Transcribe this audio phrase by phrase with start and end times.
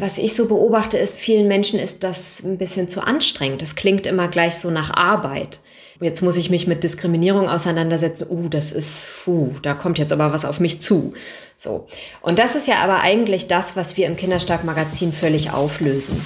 [0.00, 3.62] Was ich so beobachte, ist, vielen Menschen ist das ein bisschen zu anstrengend.
[3.62, 5.58] Das klingt immer gleich so nach Arbeit.
[6.00, 8.28] Jetzt muss ich mich mit Diskriminierung auseinandersetzen.
[8.30, 11.14] Uh, das ist, puh, da kommt jetzt aber was auf mich zu.
[11.56, 11.88] So.
[12.20, 16.16] Und das ist ja aber eigentlich das, was wir im Kinderstark-Magazin völlig auflösen.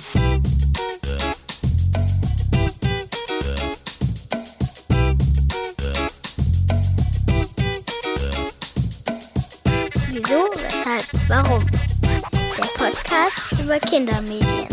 [13.73, 14.69] Über Kindermedien.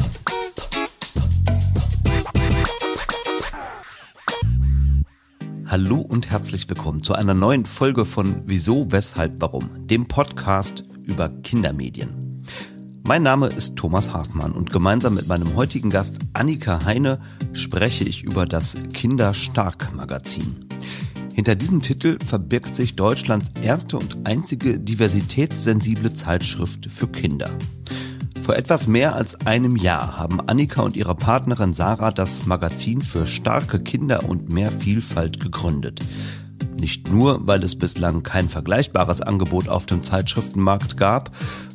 [5.65, 11.29] Hallo und herzlich willkommen zu einer neuen Folge von Wieso, Weshalb, Warum, dem Podcast über
[11.29, 12.43] Kindermedien.
[13.07, 17.19] Mein Name ist Thomas Hartmann und gemeinsam mit meinem heutigen Gast Annika Heine
[17.53, 20.67] spreche ich über das Kinderstark Magazin.
[21.33, 27.49] Hinter diesem Titel verbirgt sich Deutschlands erste und einzige diversitätssensible Zeitschrift für Kinder.
[28.49, 33.27] Vor etwas mehr als einem Jahr haben Annika und ihre Partnerin Sarah das Magazin für
[33.27, 35.99] starke Kinder und mehr Vielfalt gegründet.
[36.79, 41.29] Nicht nur, weil es bislang kein vergleichbares Angebot auf dem Zeitschriftenmarkt gab,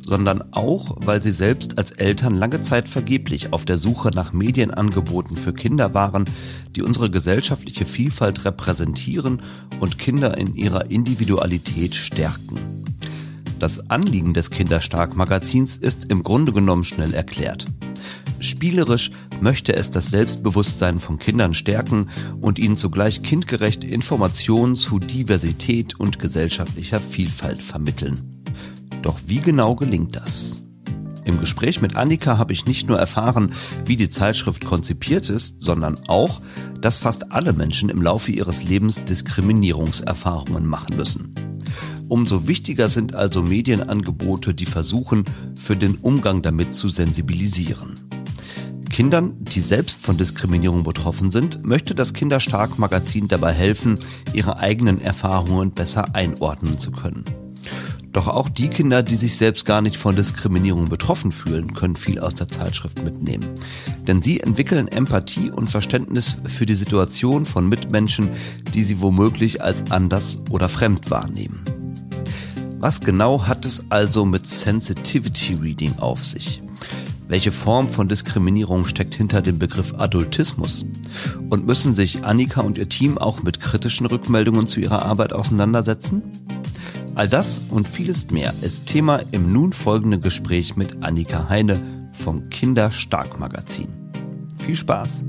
[0.05, 5.37] sondern auch, weil sie selbst als Eltern lange Zeit vergeblich auf der Suche nach Medienangeboten
[5.37, 6.25] für Kinder waren,
[6.75, 9.41] die unsere gesellschaftliche Vielfalt repräsentieren
[9.79, 12.84] und Kinder in ihrer Individualität stärken.
[13.59, 17.65] Das Anliegen des Kinderstark-Magazins ist im Grunde genommen schnell erklärt.
[18.39, 22.09] Spielerisch möchte es das Selbstbewusstsein von Kindern stärken
[22.41, 28.43] und ihnen zugleich kindgerecht Informationen zu Diversität und gesellschaftlicher Vielfalt vermitteln.
[29.01, 30.64] Doch wie genau gelingt das?
[31.25, 35.97] Im Gespräch mit Annika habe ich nicht nur erfahren, wie die Zeitschrift konzipiert ist, sondern
[36.07, 36.39] auch,
[36.79, 41.33] dass fast alle Menschen im Laufe ihres Lebens Diskriminierungserfahrungen machen müssen.
[42.07, 45.25] Umso wichtiger sind also Medienangebote, die versuchen,
[45.59, 47.95] für den Umgang damit zu sensibilisieren.
[48.91, 53.99] Kindern, die selbst von Diskriminierung betroffen sind, möchte das Kinderstark-Magazin dabei helfen,
[54.31, 57.25] ihre eigenen Erfahrungen besser einordnen zu können.
[58.15, 62.17] Doch auch die Kinder, die sich selbst gar nicht von Diskriminierung betroffen fühlen, können viel
[62.19, 63.45] aus der Zeitschrift mitnehmen.
[64.07, 68.29] Denn sie entwickeln Empathie und Verständnis für die Situation von Mitmenschen,
[68.73, 71.59] die sie womöglich als anders oder fremd wahrnehmen.
[72.79, 76.61] Was genau hat es also mit Sensitivity Reading auf sich?
[77.27, 80.85] Welche Form von Diskriminierung steckt hinter dem Begriff Adultismus?
[81.49, 86.44] Und müssen sich Annika und ihr Team auch mit kritischen Rückmeldungen zu ihrer Arbeit auseinandersetzen?
[87.15, 92.49] All das und vieles mehr ist Thema im nun folgenden Gespräch mit Annika Heine vom
[92.49, 93.87] Kinderstark Magazin.
[94.57, 95.23] Viel Spaß!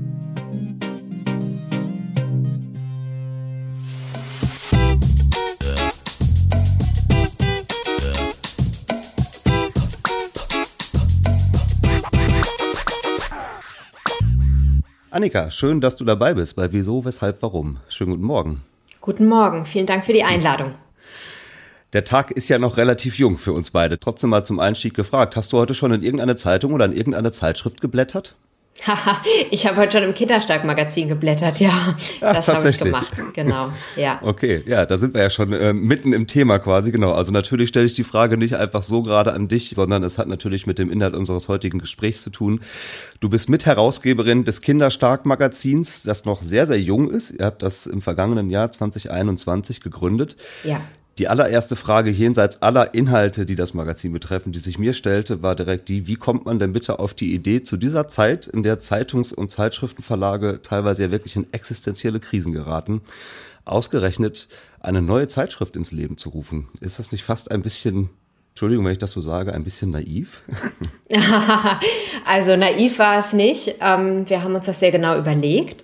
[15.09, 17.77] Annika, schön, dass du dabei bist bei Wieso, Weshalb, Warum.
[17.87, 18.61] Schönen guten Morgen.
[18.99, 20.73] Guten Morgen, vielen Dank für die Einladung.
[21.97, 23.97] Der Tag ist ja noch relativ jung für uns beide.
[23.97, 25.35] Trotzdem mal zum Einstieg gefragt.
[25.35, 28.35] Hast du heute schon in irgendeine Zeitung oder in irgendeine Zeitschrift geblättert?
[28.85, 29.19] Haha,
[29.49, 31.71] ich habe heute schon im Kinderstark-Magazin geblättert, ja.
[32.21, 34.19] Ach, das habe ich gemacht, genau, ja.
[34.23, 37.13] Okay, ja, da sind wir ja schon äh, mitten im Thema quasi, genau.
[37.13, 40.27] Also natürlich stelle ich die Frage nicht einfach so gerade an dich, sondern es hat
[40.27, 42.61] natürlich mit dem Inhalt unseres heutigen Gesprächs zu tun.
[43.21, 47.31] Du bist Mitherausgeberin des Kinderstark-Magazins, das noch sehr, sehr jung ist.
[47.31, 50.35] Ihr habt das im vergangenen Jahr 2021 gegründet.
[50.63, 50.79] Ja.
[51.17, 55.55] Die allererste Frage jenseits aller Inhalte, die das Magazin betreffen, die sich mir stellte, war
[55.55, 58.79] direkt die, wie kommt man denn bitte auf die Idee zu dieser Zeit, in der
[58.79, 63.01] Zeitungs- und Zeitschriftenverlage teilweise ja wirklich in existenzielle Krisen geraten,
[63.65, 64.47] ausgerechnet
[64.79, 66.67] eine neue Zeitschrift ins Leben zu rufen?
[66.81, 68.11] Ist das nicht fast ein bisschen
[68.51, 70.41] Entschuldigung, wenn ich das so sage, ein bisschen naiv?
[72.25, 73.75] also naiv war es nicht.
[73.81, 75.83] Ähm, wir haben uns das sehr genau überlegt.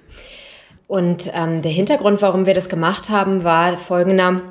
[0.87, 4.41] Und ähm, der Hintergrund, warum wir das gemacht haben, war folgender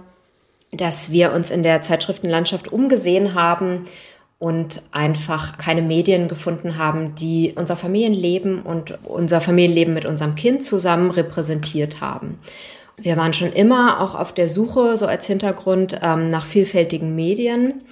[0.72, 3.84] dass wir uns in der Zeitschriftenlandschaft umgesehen haben
[4.38, 10.64] und einfach keine Medien gefunden haben, die unser Familienleben und unser Familienleben mit unserem Kind
[10.64, 12.38] zusammen repräsentiert haben.
[12.96, 17.82] Wir waren schon immer auch auf der Suche, so als Hintergrund, ähm, nach vielfältigen Medien,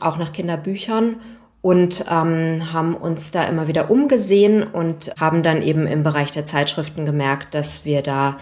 [0.00, 1.16] auch nach Kinderbüchern
[1.60, 6.44] und ähm, haben uns da immer wieder umgesehen und haben dann eben im Bereich der
[6.44, 8.38] Zeitschriften gemerkt, dass wir da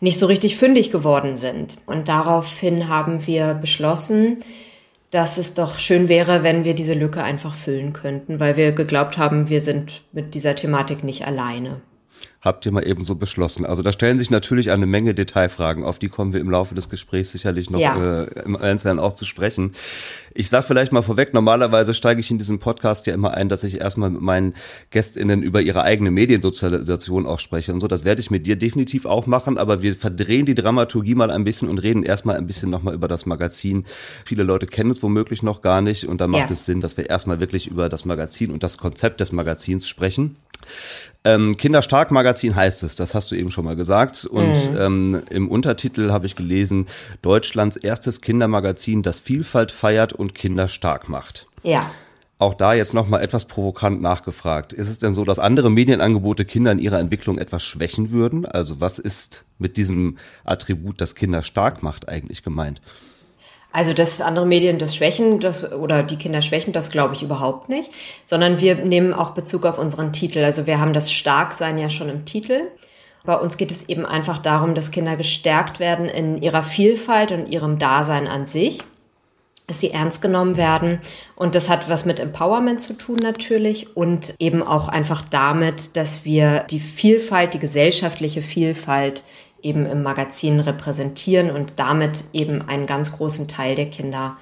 [0.00, 1.78] nicht so richtig fündig geworden sind.
[1.86, 4.40] Und daraufhin haben wir beschlossen,
[5.10, 9.16] dass es doch schön wäre, wenn wir diese Lücke einfach füllen könnten, weil wir geglaubt
[9.16, 11.80] haben, wir sind mit dieser Thematik nicht alleine.
[12.40, 13.64] habt ihr mal eben so beschlossen.
[13.64, 16.90] Also da stellen sich natürlich eine Menge Detailfragen, auf die kommen wir im Laufe des
[16.90, 18.24] Gesprächs sicherlich noch ja.
[18.24, 19.72] äh, im Einzelnen auch zu sprechen.
[20.36, 23.62] Ich sage vielleicht mal vorweg, normalerweise steige ich in diesem Podcast ja immer ein, dass
[23.62, 24.54] ich erstmal mit meinen
[24.90, 27.86] GästInnen über ihre eigene Mediensozialisation auch spreche und so.
[27.86, 31.44] Das werde ich mit dir definitiv auch machen, aber wir verdrehen die Dramaturgie mal ein
[31.44, 33.84] bisschen und reden erstmal ein bisschen nochmal über das Magazin.
[34.24, 36.52] Viele Leute kennen es womöglich noch gar nicht und da macht ja.
[36.52, 40.34] es Sinn, dass wir erstmal wirklich über das Magazin und das Konzept des Magazins sprechen.
[41.26, 44.26] Ähm, Kinderstark Magazin heißt es, das hast du eben schon mal gesagt.
[44.26, 44.78] Und mhm.
[44.78, 46.86] ähm, im Untertitel habe ich gelesen,
[47.22, 51.46] Deutschlands erstes Kindermagazin, das Vielfalt feiert und Kinder stark macht.
[51.62, 51.90] Ja.
[52.38, 54.72] Auch da jetzt nochmal etwas provokant nachgefragt.
[54.72, 58.44] Ist es denn so, dass andere Medienangebote Kinder in ihrer Entwicklung etwas schwächen würden?
[58.46, 62.80] Also was ist mit diesem Attribut, das Kinder stark macht, eigentlich gemeint?
[63.74, 67.68] Also, dass andere Medien das schwächen das, oder die Kinder schwächen, das glaube ich überhaupt
[67.68, 67.90] nicht,
[68.24, 70.44] sondern wir nehmen auch Bezug auf unseren Titel.
[70.44, 72.60] Also wir haben das Starksein ja schon im Titel.
[73.24, 77.48] Bei uns geht es eben einfach darum, dass Kinder gestärkt werden in ihrer Vielfalt und
[77.48, 78.78] ihrem Dasein an sich,
[79.66, 81.00] dass sie ernst genommen werden.
[81.36, 86.24] Und das hat was mit Empowerment zu tun natürlich und eben auch einfach damit, dass
[86.24, 89.24] wir die Vielfalt, die gesellschaftliche Vielfalt
[89.62, 94.36] eben im Magazin repräsentieren und damit eben einen ganz großen Teil der Kinder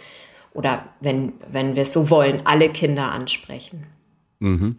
[0.52, 3.86] oder wenn, wenn wir es so wollen, alle Kinder ansprechen.
[4.40, 4.76] Mhm.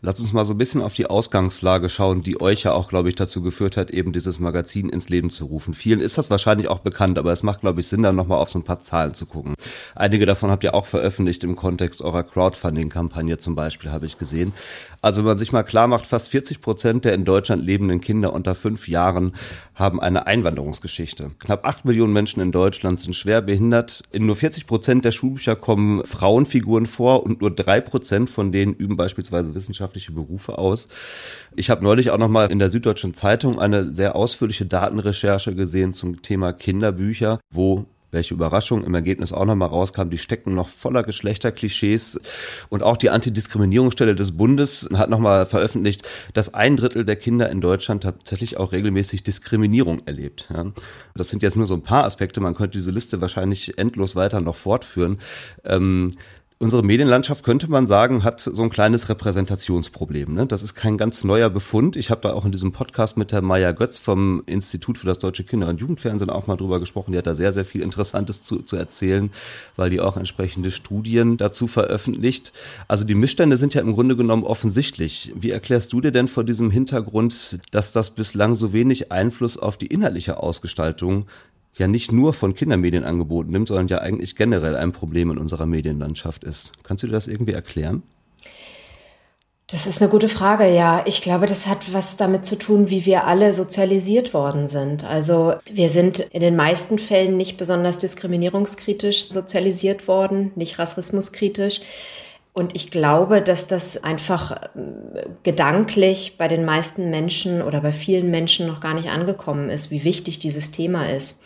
[0.00, 3.08] Lass uns mal so ein bisschen auf die Ausgangslage schauen, die euch ja auch, glaube
[3.08, 5.74] ich, dazu geführt hat, eben dieses Magazin ins Leben zu rufen.
[5.74, 8.48] Vielen ist das wahrscheinlich auch bekannt, aber es macht, glaube ich, Sinn, da nochmal auf
[8.48, 9.54] so ein paar Zahlen zu gucken.
[9.96, 14.52] Einige davon habt ihr auch veröffentlicht im Kontext eurer Crowdfunding-Kampagne zum Beispiel, habe ich gesehen.
[15.02, 18.32] Also wenn man sich mal klar macht, fast 40 Prozent der in Deutschland lebenden Kinder
[18.32, 19.32] unter fünf Jahren
[19.74, 21.32] haben eine Einwanderungsgeschichte.
[21.40, 24.02] Knapp acht Millionen Menschen in Deutschland sind schwer behindert.
[24.12, 28.74] In nur 40 Prozent der Schulbücher kommen Frauenfiguren vor und nur drei Prozent von denen
[28.74, 29.52] üben beispielsweise
[29.88, 30.88] wissenschaftliche Berufe aus.
[31.56, 35.92] Ich habe neulich auch noch mal in der Süddeutschen Zeitung eine sehr ausführliche Datenrecherche gesehen
[35.92, 41.02] zum Thema Kinderbücher, wo welche Überraschung im Ergebnis auch nochmal rauskam, die stecken noch voller
[41.02, 42.18] Geschlechterklischees.
[42.70, 47.60] Und auch die Antidiskriminierungsstelle des Bundes hat nochmal veröffentlicht, dass ein Drittel der Kinder in
[47.60, 50.48] Deutschland tatsächlich auch regelmäßig Diskriminierung erlebt.
[51.16, 54.40] Das sind jetzt nur so ein paar Aspekte, man könnte diese Liste wahrscheinlich endlos weiter
[54.40, 55.18] noch fortführen.
[56.60, 60.34] Unsere Medienlandschaft könnte man sagen, hat so ein kleines Repräsentationsproblem.
[60.34, 60.44] Ne?
[60.44, 61.94] Das ist kein ganz neuer Befund.
[61.94, 65.20] Ich habe da auch in diesem Podcast mit der Maya Götz vom Institut für das
[65.20, 67.12] deutsche Kinder- und Jugendfernsehen auch mal drüber gesprochen.
[67.12, 69.30] Die hat da sehr, sehr viel Interessantes zu, zu erzählen,
[69.76, 72.52] weil die auch entsprechende Studien dazu veröffentlicht.
[72.88, 75.32] Also die Missstände sind ja im Grunde genommen offensichtlich.
[75.36, 79.76] Wie erklärst du dir denn vor diesem Hintergrund, dass das bislang so wenig Einfluss auf
[79.76, 81.26] die inhaltliche Ausgestaltung
[81.74, 85.66] ja nicht nur von Kindermedien angeboten nimmt, sondern ja eigentlich generell ein Problem in unserer
[85.66, 86.72] Medienlandschaft ist.
[86.82, 88.02] Kannst du dir das irgendwie erklären?
[89.70, 91.02] Das ist eine gute Frage, ja.
[91.04, 95.04] Ich glaube, das hat was damit zu tun, wie wir alle sozialisiert worden sind.
[95.04, 101.82] Also wir sind in den meisten Fällen nicht besonders diskriminierungskritisch sozialisiert worden, nicht rassismuskritisch.
[102.58, 104.66] Und ich glaube, dass das einfach äh,
[105.44, 110.02] gedanklich bei den meisten Menschen oder bei vielen Menschen noch gar nicht angekommen ist, wie
[110.02, 111.40] wichtig dieses Thema ist.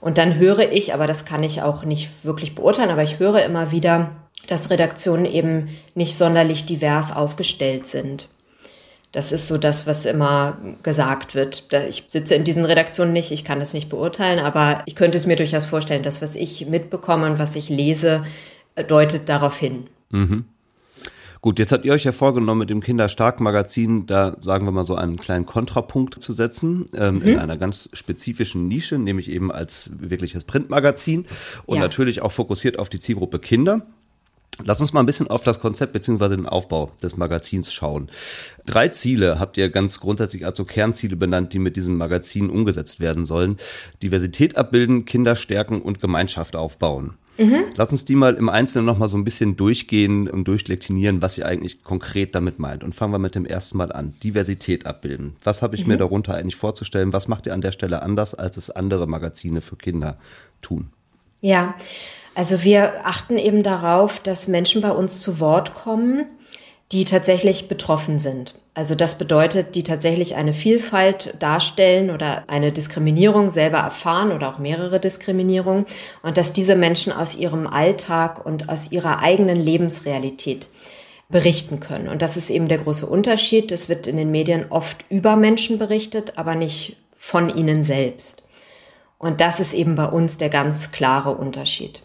[0.00, 3.44] Und dann höre ich, aber das kann ich auch nicht wirklich beurteilen, aber ich höre
[3.44, 4.10] immer wieder,
[4.48, 8.28] dass Redaktionen eben nicht sonderlich divers aufgestellt sind.
[9.12, 11.68] Das ist so das, was immer gesagt wird.
[11.88, 15.26] Ich sitze in diesen Redaktionen nicht, ich kann das nicht beurteilen, aber ich könnte es
[15.26, 18.24] mir durchaus vorstellen, dass was ich mitbekomme und was ich lese,
[18.88, 19.86] deutet darauf hin.
[20.10, 20.44] Mhm.
[21.42, 24.94] Gut, jetzt habt ihr euch ja vorgenommen, mit dem Kinderstark-Magazin da, sagen wir mal so,
[24.94, 27.22] einen kleinen Kontrapunkt zu setzen, ähm, mhm.
[27.22, 31.24] in einer ganz spezifischen Nische, nämlich eben als wirkliches Printmagazin
[31.64, 31.80] und ja.
[31.80, 33.86] natürlich auch fokussiert auf die Zielgruppe Kinder.
[34.64, 38.10] Lass uns mal ein bisschen auf das Konzept beziehungsweise den Aufbau des Magazins schauen.
[38.66, 43.00] Drei Ziele habt ihr ganz grundsätzlich als so Kernziele benannt, die mit diesem Magazin umgesetzt
[43.00, 43.56] werden sollen.
[44.02, 47.14] Diversität abbilden, Kinder stärken und Gemeinschaft aufbauen.
[47.38, 47.64] Mhm.
[47.74, 51.38] Lass uns die mal im Einzelnen noch mal so ein bisschen durchgehen und durchlektinieren, was
[51.38, 52.84] ihr eigentlich konkret damit meint.
[52.84, 54.12] Und fangen wir mit dem ersten Mal an.
[54.22, 55.36] Diversität abbilden.
[55.42, 55.92] Was habe ich mhm.
[55.92, 57.14] mir darunter eigentlich vorzustellen?
[57.14, 60.18] Was macht ihr an der Stelle anders, als es andere Magazine für Kinder
[60.60, 60.90] tun?
[61.40, 61.76] Ja,
[62.34, 66.26] also wir achten eben darauf, dass Menschen bei uns zu Wort kommen,
[66.92, 68.54] die tatsächlich betroffen sind.
[68.72, 74.58] Also das bedeutet, die tatsächlich eine Vielfalt darstellen oder eine Diskriminierung selber erfahren oder auch
[74.58, 75.86] mehrere Diskriminierungen
[76.22, 80.68] und dass diese Menschen aus ihrem Alltag und aus ihrer eigenen Lebensrealität
[81.28, 82.08] berichten können.
[82.08, 83.70] Und das ist eben der große Unterschied.
[83.72, 88.42] Es wird in den Medien oft über Menschen berichtet, aber nicht von ihnen selbst.
[89.18, 92.02] Und das ist eben bei uns der ganz klare Unterschied.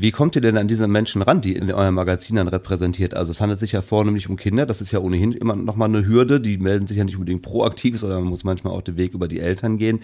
[0.00, 3.14] Wie kommt ihr denn an diese Menschen ran, die in eurem Magazin dann repräsentiert?
[3.14, 6.06] Also es handelt sich ja vornehmlich um Kinder, das ist ja ohnehin immer nochmal eine
[6.06, 9.12] Hürde, die melden sich ja nicht unbedingt proaktiv, sondern man muss manchmal auch den Weg
[9.12, 9.98] über die Eltern gehen.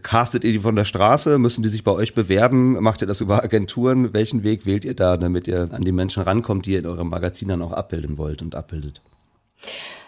[0.00, 1.40] Castet ihr die von der Straße?
[1.40, 2.80] Müssen die sich bei euch bewerben?
[2.80, 4.14] Macht ihr das über Agenturen?
[4.14, 7.08] Welchen Weg wählt ihr da, damit ihr an die Menschen rankommt, die ihr in eurem
[7.08, 9.02] Magazin dann auch abbilden wollt und abbildet?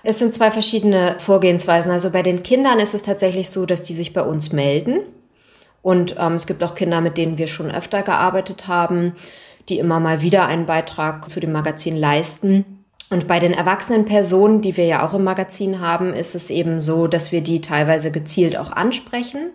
[0.05, 1.91] Es sind zwei verschiedene Vorgehensweisen.
[1.91, 5.01] Also bei den Kindern ist es tatsächlich so, dass die sich bei uns melden
[5.85, 9.13] und ähm, es gibt auch Kinder, mit denen wir schon öfter gearbeitet haben,
[9.69, 12.65] die immer mal wieder einen Beitrag zu dem Magazin leisten.
[13.11, 16.81] Und bei den erwachsenen Personen, die wir ja auch im Magazin haben, ist es eben
[16.81, 19.53] so, dass wir die teilweise gezielt auch ansprechen,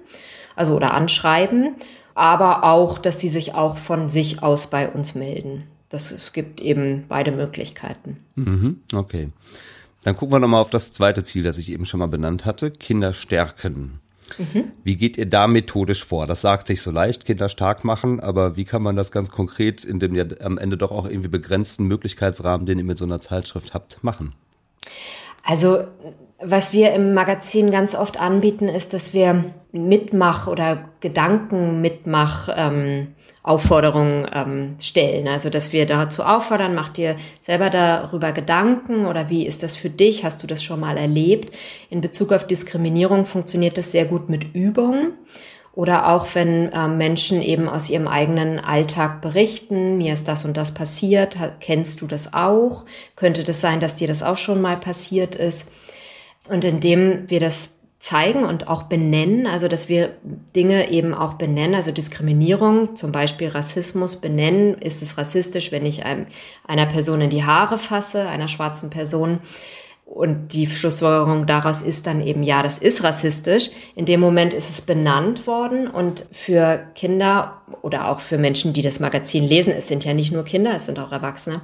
[0.55, 1.73] also oder anschreiben,
[2.13, 5.63] aber auch, dass die sich auch von sich aus bei uns melden.
[5.89, 8.17] Das, es gibt eben beide Möglichkeiten.
[8.35, 9.29] Mhm, okay.
[10.03, 12.69] Dann gucken wir nochmal auf das zweite Ziel, das ich eben schon mal benannt hatte,
[12.69, 13.99] Kinder stärken.
[14.37, 14.71] Mhm.
[14.83, 16.27] Wie geht ihr da methodisch vor?
[16.27, 19.83] Das sagt sich so leicht, Kinder stark machen, aber wie kann man das ganz konkret
[19.83, 23.21] in dem ja am Ende doch auch irgendwie begrenzten Möglichkeitsrahmen, den ihr mit so einer
[23.21, 24.33] Zeitschrift habt, machen?
[25.43, 25.85] Also
[26.41, 33.07] was wir im Magazin ganz oft anbieten, ist, dass wir Mitmach- oder Gedankenmitmach ähm,
[33.41, 35.27] Aufforderungen ähm, stellen.
[35.27, 39.89] Also, dass wir dazu auffordern, mach dir selber darüber Gedanken oder wie ist das für
[39.89, 40.25] dich?
[40.25, 41.55] Hast du das schon mal erlebt?
[41.89, 45.13] In Bezug auf Diskriminierung funktioniert das sehr gut mit Übungen.
[45.73, 50.57] Oder auch wenn äh, Menschen eben aus ihrem eigenen Alltag berichten, mir ist das und
[50.57, 52.83] das passiert, kennst du das auch?
[53.15, 55.71] Könnte das sein, dass dir das auch schon mal passiert ist?
[56.49, 60.15] Und indem wir das zeigen und auch benennen, also dass wir
[60.55, 64.75] Dinge eben auch benennen, also Diskriminierung, zum Beispiel Rassismus benennen.
[64.75, 66.25] Ist es rassistisch, wenn ich einem,
[66.65, 69.39] einer Person in die Haare fasse, einer schwarzen Person?
[70.09, 73.69] Und die Schlussfolgerung daraus ist dann eben, ja, das ist rassistisch.
[73.95, 78.81] In dem Moment ist es benannt worden und für Kinder oder auch für Menschen, die
[78.81, 81.61] das Magazin lesen, es sind ja nicht nur Kinder, es sind auch Erwachsene,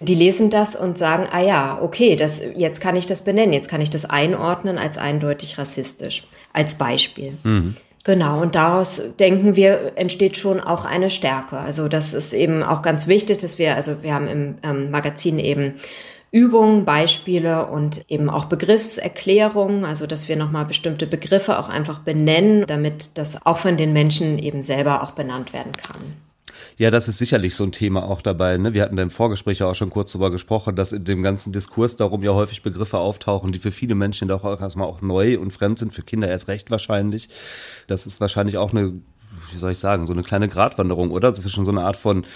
[0.00, 3.68] die lesen das und sagen, ah ja, okay, das, jetzt kann ich das benennen, jetzt
[3.68, 7.34] kann ich das einordnen als eindeutig rassistisch, als Beispiel.
[7.44, 7.76] Mhm.
[8.02, 11.58] Genau, und daraus denken wir, entsteht schon auch eine Stärke.
[11.58, 15.38] Also das ist eben auch ganz wichtig, dass wir, also wir haben im ähm, Magazin
[15.38, 15.74] eben
[16.36, 22.66] Übungen, Beispiele und eben auch Begriffserklärungen, also dass wir nochmal bestimmte Begriffe auch einfach benennen,
[22.66, 25.96] damit das auch von den Menschen eben selber auch benannt werden kann.
[26.76, 28.58] Ja, das ist sicherlich so ein Thema auch dabei.
[28.58, 28.74] Ne?
[28.74, 31.96] Wir hatten im Vorgespräch ja auch schon kurz darüber gesprochen, dass in dem ganzen Diskurs
[31.96, 35.52] darum ja häufig Begriffe auftauchen, die für viele Menschen doch auch erstmal auch neu und
[35.52, 37.30] fremd sind, für Kinder erst recht wahrscheinlich.
[37.86, 38.92] Das ist wahrscheinlich auch eine,
[39.52, 41.34] wie soll ich sagen, so eine kleine Gratwanderung, oder?
[41.34, 42.26] Zwischen so eine Art von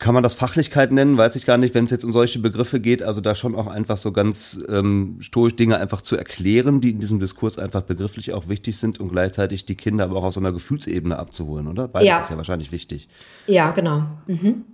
[0.00, 1.18] kann man das Fachlichkeit nennen?
[1.18, 3.02] Weiß ich gar nicht, wenn es jetzt um solche Begriffe geht.
[3.02, 7.00] Also da schon auch einfach so ganz ähm, stoisch Dinge einfach zu erklären, die in
[7.00, 10.40] diesem Diskurs einfach begrifflich auch wichtig sind und gleichzeitig die Kinder aber auch auf so
[10.40, 11.86] einer Gefühlsebene abzuholen, oder?
[11.86, 12.18] Beides ja.
[12.18, 13.08] ist ja wahrscheinlich wichtig.
[13.46, 14.04] Ja, genau.
[14.26, 14.64] Mhm.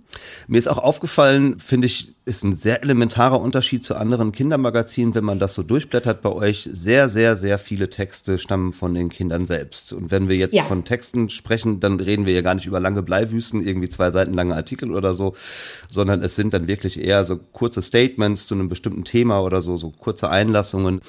[0.47, 5.23] Mir ist auch aufgefallen, finde ich, ist ein sehr elementarer Unterschied zu anderen Kindermagazinen, wenn
[5.23, 6.69] man das so durchblättert bei euch.
[6.71, 9.93] Sehr, sehr, sehr viele Texte stammen von den Kindern selbst.
[9.93, 10.63] Und wenn wir jetzt ja.
[10.63, 14.33] von Texten sprechen, dann reden wir ja gar nicht über lange Bleiwüsten, irgendwie zwei Seiten
[14.33, 15.35] lange Artikel oder so,
[15.89, 19.77] sondern es sind dann wirklich eher so kurze Statements zu einem bestimmten Thema oder so,
[19.77, 21.01] so kurze Einlassungen.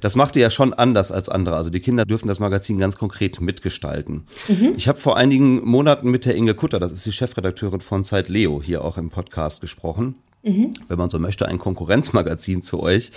[0.00, 1.54] Das macht ihr ja schon anders als andere.
[1.54, 4.26] Also die Kinder dürfen das Magazin ganz konkret mitgestalten.
[4.48, 4.72] Mhm.
[4.76, 8.28] Ich habe vor einigen Monaten mit der Inge Kutter, das ist die Chefredakteurin von Zeit
[8.28, 10.16] Leo, hier auch im Podcast gesprochen.
[10.44, 10.72] Mhm.
[10.88, 13.12] wenn man so möchte, ein Konkurrenzmagazin zu euch.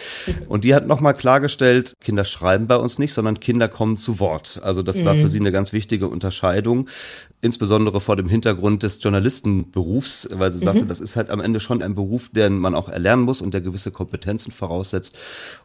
[0.48, 4.62] Und die hat nochmal klargestellt, Kinder schreiben bei uns nicht, sondern Kinder kommen zu Wort.
[4.64, 5.06] Also das mhm.
[5.06, 5.30] war für mhm.
[5.30, 6.88] sie eine ganz wichtige Unterscheidung,
[7.42, 10.88] insbesondere vor dem Hintergrund des Journalistenberufs, weil sie sagte, mhm.
[10.88, 13.62] das ist halt am Ende schon ein Beruf, den man auch erlernen muss und der
[13.62, 15.18] gewisse Kompetenzen voraussetzt.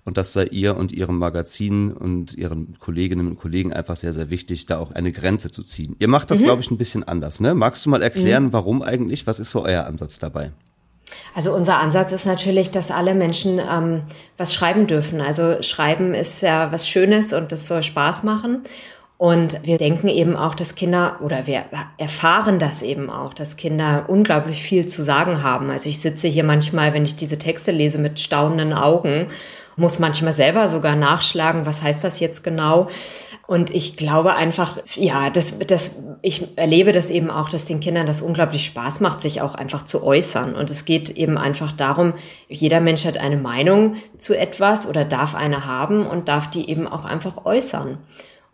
[0.04, 4.31] Und das sei ihr und ihrem Magazin und ihren Kolleginnen und Kollegen einfach sehr, sehr
[4.31, 5.95] wichtig, da auch eine Grenze zu ziehen.
[6.00, 6.45] Ihr macht das, mhm.
[6.45, 7.38] glaube ich, ein bisschen anders.
[7.38, 7.54] Ne?
[7.54, 8.52] Magst du mal erklären, mhm.
[8.52, 9.28] warum eigentlich?
[9.28, 10.50] Was ist so euer Ansatz dabei?
[11.35, 14.02] Also unser Ansatz ist natürlich, dass alle Menschen ähm,
[14.37, 15.21] was schreiben dürfen.
[15.21, 18.64] Also schreiben ist ja was Schönes und das soll Spaß machen.
[19.23, 21.64] Und wir denken eben auch, dass Kinder, oder wir
[21.97, 25.71] erfahren das eben auch, dass Kinder unglaublich viel zu sagen haben.
[25.71, 29.28] Also ich sitze hier manchmal, wenn ich diese Texte lese, mit staunenden Augen,
[29.76, 32.88] muss manchmal selber sogar nachschlagen, was heißt das jetzt genau.
[33.47, 38.07] Und ich glaube einfach, ja, das, das, ich erlebe das eben auch, dass den Kindern
[38.07, 40.55] das unglaublich Spaß macht, sich auch einfach zu äußern.
[40.55, 42.15] Und es geht eben einfach darum,
[42.49, 46.87] jeder Mensch hat eine Meinung zu etwas oder darf eine haben und darf die eben
[46.87, 47.99] auch einfach äußern.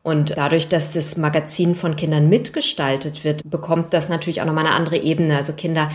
[0.02, 4.74] Und dadurch, dass das Magazin von Kindern mitgestaltet wird, bekommt das natürlich auch nochmal eine
[4.74, 5.36] andere Ebene.
[5.36, 5.90] Also Kinder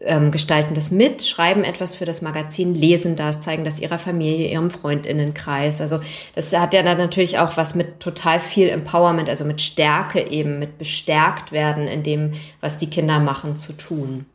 [0.00, 4.48] ähm, gestalten das mit, schreiben etwas für das Magazin, lesen das, zeigen das ihrer Familie,
[4.48, 5.80] ihrem Freundinnenkreis.
[5.80, 6.00] Also
[6.34, 10.58] das hat ja dann natürlich auch was mit total viel Empowerment, also mit Stärke eben,
[10.58, 14.26] mit bestärkt werden in dem, was die Kinder machen, zu tun.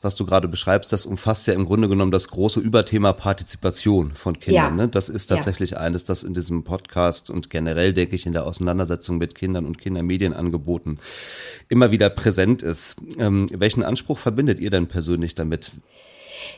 [0.00, 4.38] Was du gerade beschreibst, das umfasst ja im Grunde genommen das große Überthema Partizipation von
[4.38, 4.78] Kindern.
[4.78, 4.84] Ja.
[4.84, 4.88] Ne?
[4.88, 5.78] Das ist tatsächlich ja.
[5.78, 9.78] eines, das in diesem Podcast und generell, denke ich, in der Auseinandersetzung mit Kindern und
[9.78, 11.00] Kindermedienangeboten
[11.68, 13.00] immer wieder präsent ist.
[13.18, 15.72] Ähm, welchen Anspruch verbindet ihr denn persönlich damit?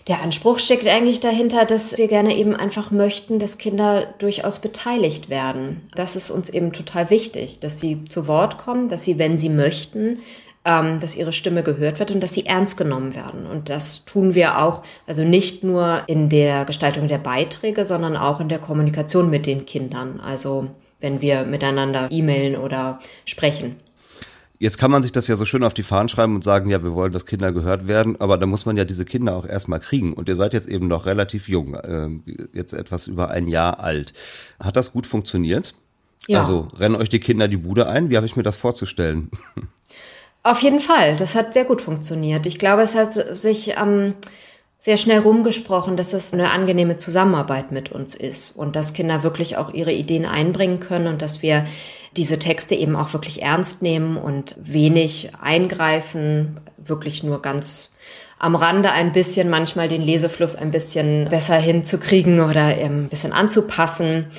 [0.08, 5.28] Der Anspruch steckt eigentlich dahinter, dass wir gerne eben einfach möchten, dass Kinder durchaus beteiligt
[5.28, 5.88] werden.
[5.94, 9.48] Das ist uns eben total wichtig, dass sie zu Wort kommen, dass sie, wenn sie
[9.48, 10.18] möchten,
[10.64, 13.46] ähm, dass ihre Stimme gehört wird und dass sie ernst genommen werden.
[13.46, 18.40] Und das tun wir auch, also nicht nur in der Gestaltung der Beiträge, sondern auch
[18.40, 20.20] in der Kommunikation mit den Kindern.
[20.20, 20.68] Also
[21.00, 23.76] wenn wir miteinander e-mailen oder sprechen.
[24.58, 26.84] Jetzt kann man sich das ja so schön auf die Fahnen schreiben und sagen, ja,
[26.84, 29.80] wir wollen, dass Kinder gehört werden, aber da muss man ja diese Kinder auch erstmal
[29.80, 30.12] kriegen.
[30.12, 32.10] Und ihr seid jetzt eben noch relativ jung, äh,
[32.52, 34.12] jetzt etwas über ein Jahr alt.
[34.62, 35.74] Hat das gut funktioniert?
[36.26, 36.40] Ja.
[36.40, 38.10] Also rennen euch die Kinder die Bude ein?
[38.10, 39.30] Wie habe ich mir das vorzustellen?
[40.42, 42.46] Auf jeden Fall, das hat sehr gut funktioniert.
[42.46, 44.14] Ich glaube, es hat sich ähm,
[44.78, 49.58] sehr schnell rumgesprochen, dass es eine angenehme Zusammenarbeit mit uns ist und dass Kinder wirklich
[49.58, 51.66] auch ihre Ideen einbringen können und dass wir
[52.16, 57.90] diese Texte eben auch wirklich ernst nehmen und wenig eingreifen, wirklich nur ganz
[58.38, 64.30] am Rande ein bisschen, manchmal den Lesefluss ein bisschen besser hinzukriegen oder ein bisschen anzupassen.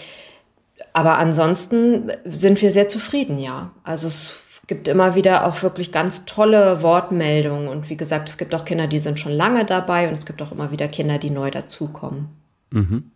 [0.91, 3.71] Aber ansonsten sind wir sehr zufrieden, ja.
[3.83, 4.39] Also es
[4.71, 7.67] gibt immer wieder auch wirklich ganz tolle Wortmeldungen.
[7.67, 10.41] Und wie gesagt, es gibt auch Kinder, die sind schon lange dabei und es gibt
[10.41, 12.29] auch immer wieder Kinder, die neu dazukommen.
[12.69, 13.11] Mhm.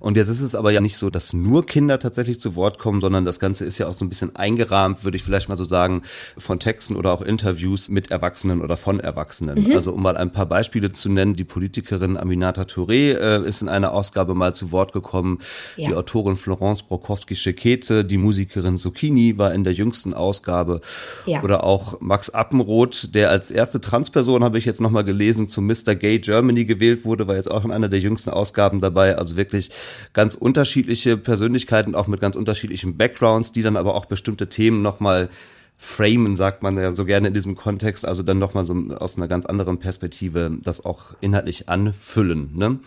[0.00, 3.00] Und jetzt ist es aber ja nicht so, dass nur Kinder tatsächlich zu Wort kommen,
[3.00, 5.64] sondern das Ganze ist ja auch so ein bisschen eingerahmt, würde ich vielleicht mal so
[5.64, 6.02] sagen,
[6.36, 9.64] von Texten oder auch Interviews mit Erwachsenen oder von Erwachsenen.
[9.64, 9.72] Mhm.
[9.72, 13.68] Also um mal ein paar Beispiele zu nennen, die Politikerin Aminata Touré äh, ist in
[13.68, 15.38] einer Ausgabe mal zu Wort gekommen.
[15.76, 15.88] Ja.
[15.88, 20.80] Die Autorin Florence Brokowski-Schekete, die Musikerin Zucchini war in der jüngsten Ausgabe.
[21.26, 21.42] Ja.
[21.42, 25.94] Oder auch Max Appenroth, der als erste Transperson, habe ich jetzt nochmal gelesen, zu Mr.
[25.94, 29.16] Gay Germany gewählt wurde, war jetzt auch in einer der jüngsten Ausgaben dabei.
[29.16, 29.70] Also wirklich
[30.12, 35.28] ganz unterschiedliche Persönlichkeiten, auch mit ganz unterschiedlichen Backgrounds, die dann aber auch bestimmte Themen nochmal
[35.76, 39.28] framen, sagt man ja so gerne in diesem Kontext, also dann nochmal so aus einer
[39.28, 42.50] ganz anderen Perspektive das auch inhaltlich anfüllen.
[42.54, 42.80] Ne?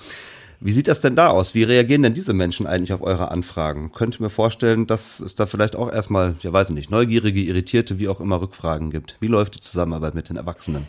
[0.60, 1.56] Wie sieht das denn da aus?
[1.56, 3.92] Wie reagieren denn diese Menschen eigentlich auf eure Anfragen?
[3.94, 7.42] Könnt ihr mir vorstellen, dass es da vielleicht auch erstmal, ja weiß ich nicht, neugierige,
[7.42, 9.16] irritierte, wie auch immer Rückfragen gibt?
[9.20, 10.88] Wie läuft die Zusammenarbeit mit den Erwachsenen?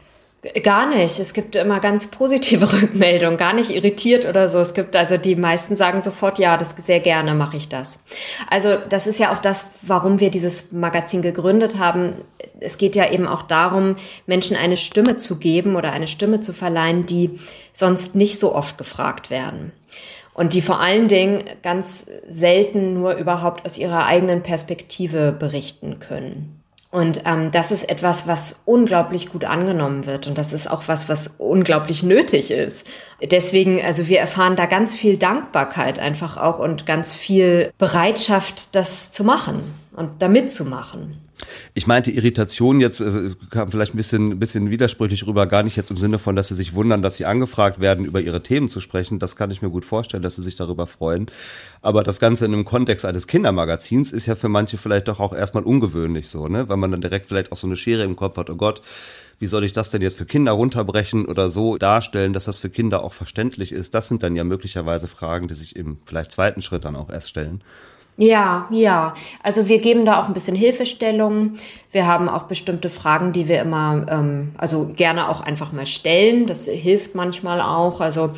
[0.65, 1.21] Gar nicht.
[1.21, 4.59] Es gibt immer ganz positive Rückmeldungen, gar nicht irritiert oder so.
[4.59, 8.01] Es gibt also die meisten sagen sofort, ja, das sehr gerne mache ich das.
[8.51, 12.15] Also das ist ja auch das, warum wir dieses Magazin gegründet haben.
[12.59, 13.95] Es geht ja eben auch darum,
[14.27, 17.39] Menschen eine Stimme zu geben oder eine Stimme zu verleihen, die
[17.73, 19.71] sonst nicht so oft gefragt werden.
[20.35, 26.62] Und die vor allen Dingen ganz selten nur überhaupt aus ihrer eigenen Perspektive berichten können.
[26.93, 30.27] Und ähm, das ist etwas, was unglaublich gut angenommen wird.
[30.27, 32.87] Und das ist auch was, was unglaublich nötig ist.
[33.23, 39.11] Deswegen, also wir erfahren da ganz viel Dankbarkeit einfach auch und ganz viel Bereitschaft, das
[39.11, 39.63] zu machen
[39.97, 41.17] und da mitzumachen.
[41.75, 45.91] Ich meinte Irritation jetzt äh, kam vielleicht ein bisschen, bisschen widersprüchlich rüber, gar nicht jetzt
[45.91, 48.81] im Sinne von, dass sie sich wundern, dass sie angefragt werden, über ihre Themen zu
[48.81, 49.19] sprechen.
[49.19, 51.27] Das kann ich mir gut vorstellen, dass sie sich darüber freuen.
[51.81, 55.33] Aber das Ganze in einem Kontext eines Kindermagazins ist ja für manche vielleicht doch auch
[55.33, 56.69] erstmal ungewöhnlich so, ne?
[56.69, 58.83] Weil man dann direkt vielleicht auch so eine Schere im Kopf hat, oh Gott,
[59.39, 62.71] wie soll ich das denn jetzt für Kinder runterbrechen oder so darstellen, dass das für
[62.71, 63.93] Kinder auch verständlich ist?
[63.93, 67.29] Das sind dann ja möglicherweise Fragen, die sich im vielleicht zweiten Schritt dann auch erst
[67.29, 67.63] stellen.
[68.19, 69.15] Ja, ja.
[69.43, 71.55] Also wir geben da auch ein bisschen Hilfestellung.
[71.93, 76.47] Wir haben auch bestimmte Fragen, die wir immer, ähm, also gerne auch einfach mal stellen.
[76.47, 78.01] Das hilft manchmal auch.
[78.03, 78.31] Also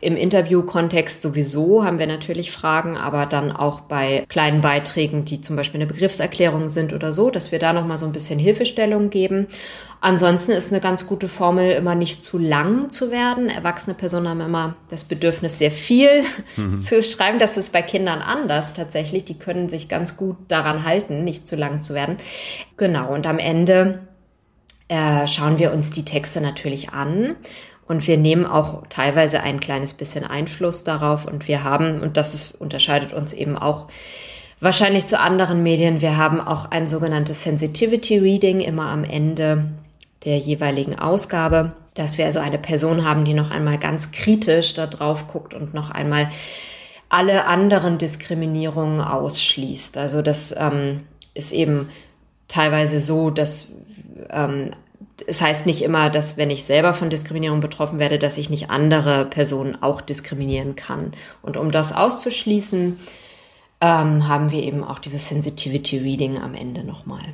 [0.00, 5.54] im Interviewkontext sowieso haben wir natürlich Fragen, aber dann auch bei kleinen Beiträgen, die zum
[5.54, 9.10] Beispiel eine Begriffserklärung sind oder so, dass wir da noch mal so ein bisschen Hilfestellung
[9.10, 9.46] geben.
[10.02, 13.50] Ansonsten ist eine ganz gute Formel, immer nicht zu lang zu werden.
[13.50, 16.24] Erwachsene Personen haben immer das Bedürfnis, sehr viel
[16.56, 16.80] mhm.
[16.82, 17.38] zu schreiben.
[17.38, 19.26] Das ist bei Kindern anders tatsächlich.
[19.26, 22.16] Die können sich ganz gut daran halten, nicht zu lang zu werden.
[22.78, 24.00] Genau, und am Ende
[24.88, 27.36] äh, schauen wir uns die Texte natürlich an.
[27.86, 31.26] Und wir nehmen auch teilweise ein kleines bisschen Einfluss darauf.
[31.26, 33.88] Und wir haben, und das ist, unterscheidet uns eben auch
[34.60, 39.72] wahrscheinlich zu anderen Medien, wir haben auch ein sogenanntes Sensitivity Reading immer am Ende
[40.24, 44.86] der jeweiligen Ausgabe, dass wir also eine Person haben, die noch einmal ganz kritisch da
[44.86, 46.30] drauf guckt und noch einmal
[47.08, 49.96] alle anderen Diskriminierungen ausschließt.
[49.96, 51.00] Also das ähm,
[51.34, 51.88] ist eben
[52.48, 53.66] teilweise so, dass
[54.30, 54.70] ähm,
[55.26, 58.70] es heißt nicht immer, dass wenn ich selber von Diskriminierung betroffen werde, dass ich nicht
[58.70, 61.12] andere Personen auch diskriminieren kann.
[61.42, 62.98] Und um das auszuschließen,
[63.80, 67.24] ähm, haben wir eben auch dieses Sensitivity Reading am Ende nochmal.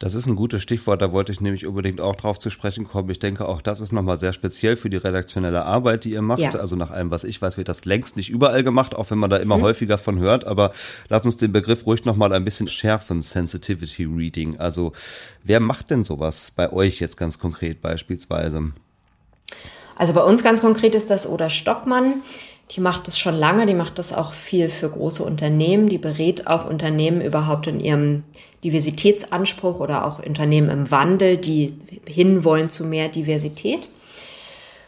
[0.00, 3.08] Das ist ein gutes Stichwort, da wollte ich nämlich unbedingt auch drauf zu sprechen kommen.
[3.10, 6.40] Ich denke, auch das ist nochmal sehr speziell für die redaktionelle Arbeit, die ihr macht.
[6.40, 6.50] Ja.
[6.50, 9.30] Also nach allem, was ich weiß, wird das längst nicht überall gemacht, auch wenn man
[9.30, 9.62] da immer mhm.
[9.62, 10.46] häufiger von hört.
[10.46, 10.72] Aber
[11.08, 14.58] lass uns den Begriff ruhig nochmal ein bisschen schärfen, Sensitivity Reading.
[14.58, 14.92] Also
[15.44, 18.72] wer macht denn sowas bei euch jetzt ganz konkret beispielsweise?
[19.96, 22.22] Also bei uns ganz konkret ist das Oder Stockmann.
[22.70, 26.46] Die macht das schon lange, die macht das auch viel für große Unternehmen, die berät
[26.46, 28.24] auch Unternehmen überhaupt in ihrem
[28.64, 31.74] Diversitätsanspruch oder auch Unternehmen im Wandel, die
[32.06, 33.86] hinwollen zu mehr Diversität.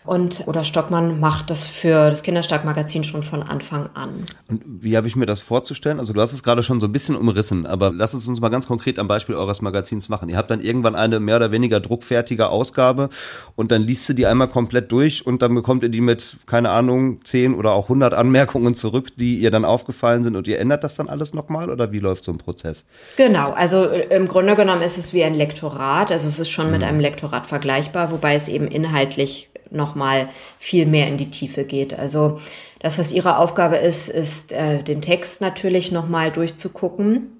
[0.07, 4.25] Und oder Stockmann macht das für das Kinderstark-Magazin schon von Anfang an.
[4.49, 5.99] Und wie habe ich mir das vorzustellen?
[5.99, 8.49] Also du hast es gerade schon so ein bisschen umrissen, aber lass es uns mal
[8.49, 10.29] ganz konkret am Beispiel eures Magazins machen.
[10.29, 13.09] Ihr habt dann irgendwann eine mehr oder weniger druckfertige Ausgabe
[13.57, 16.71] und dann liest du die einmal komplett durch und dann bekommt ihr die mit, keine
[16.71, 20.85] Ahnung, 10 oder auch 100 Anmerkungen zurück, die ihr dann aufgefallen sind und ihr ändert
[20.85, 22.87] das dann alles nochmal oder wie läuft so ein Prozess?
[23.16, 26.66] Genau, also äh, im Grunde genommen ist es wie ein Lektorat, also es ist schon
[26.66, 26.73] mhm.
[26.73, 31.99] mit einem Lektorat vergleichbar, wobei es eben inhaltlich nochmal viel mehr in die Tiefe geht.
[31.99, 32.41] Also
[32.81, 37.36] das, was ihre Aufgabe ist, ist äh, den Text natürlich nochmal durchzugucken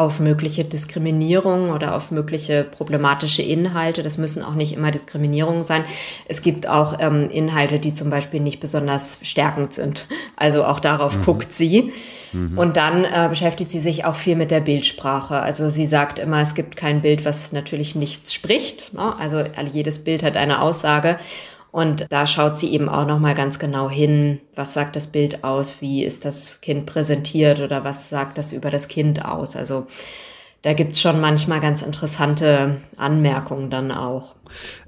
[0.00, 4.02] auf mögliche Diskriminierung oder auf mögliche problematische Inhalte.
[4.02, 5.84] Das müssen auch nicht immer Diskriminierungen sein.
[6.26, 10.06] Es gibt auch ähm, Inhalte, die zum Beispiel nicht besonders stärkend sind.
[10.36, 11.24] Also auch darauf mhm.
[11.24, 11.92] guckt sie.
[12.32, 12.56] Mhm.
[12.56, 15.38] Und dann äh, beschäftigt sie sich auch viel mit der Bildsprache.
[15.38, 18.94] Also sie sagt immer, es gibt kein Bild, was natürlich nichts spricht.
[18.94, 19.14] Ne?
[19.20, 21.18] Also jedes Bild hat eine Aussage.
[21.72, 25.80] Und da schaut sie eben auch nochmal ganz genau hin, was sagt das Bild aus,
[25.80, 27.60] wie ist das Kind präsentiert?
[27.60, 29.56] Oder was sagt das über das Kind aus.
[29.56, 29.86] Also
[30.62, 34.34] da gibt's schon manchmal ganz interessante Anmerkungen dann auch.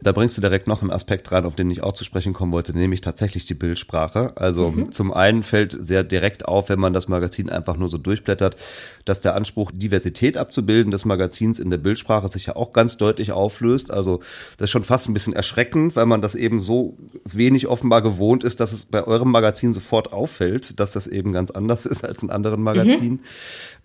[0.02, 2.52] Da bringst du direkt noch einen Aspekt rein, auf den ich auch zu sprechen kommen
[2.52, 4.32] wollte, nämlich tatsächlich die Bildsprache.
[4.36, 4.92] Also mhm.
[4.92, 8.56] zum einen fällt sehr direkt auf, wenn man das Magazin einfach nur so durchblättert,
[9.04, 13.32] dass der Anspruch, Diversität abzubilden des Magazins in der Bildsprache sich ja auch ganz deutlich
[13.32, 13.90] auflöst.
[13.90, 14.20] Also
[14.56, 18.44] das ist schon fast ein bisschen erschreckend, weil man das eben so wenig offenbar gewohnt
[18.44, 22.22] ist, dass es bei eurem Magazin sofort auffällt, dass das eben ganz anders ist als
[22.22, 23.12] in anderen Magazinen.
[23.12, 23.20] Mhm.